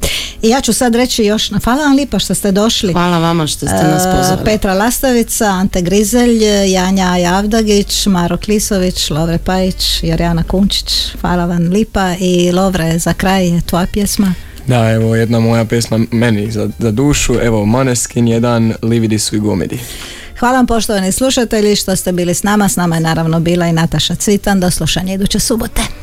[0.43, 2.93] I ja ću sad reći još na hvala vam lipa što ste došli.
[2.93, 4.41] Hvala vama što ste nas e, pozvali.
[4.45, 10.93] Petra Lastavica, Ante Grizelj, Janja Javdagić, Maro Klisović, Lovre Pajić, Jorjana Kunčić.
[11.21, 14.33] Hvala vam lipa i Lovre za kraj je tvoja pjesma.
[14.67, 19.39] Da, evo jedna moja pjesma meni za, za dušu, evo Maneskin jedan, Lividi su i
[19.39, 19.79] Gomedi.
[20.39, 23.73] Hvala vam poštovani slušatelji što ste bili s nama, s nama je naravno bila i
[23.73, 26.02] Nataša Cvitan, do slušanja iduće subote.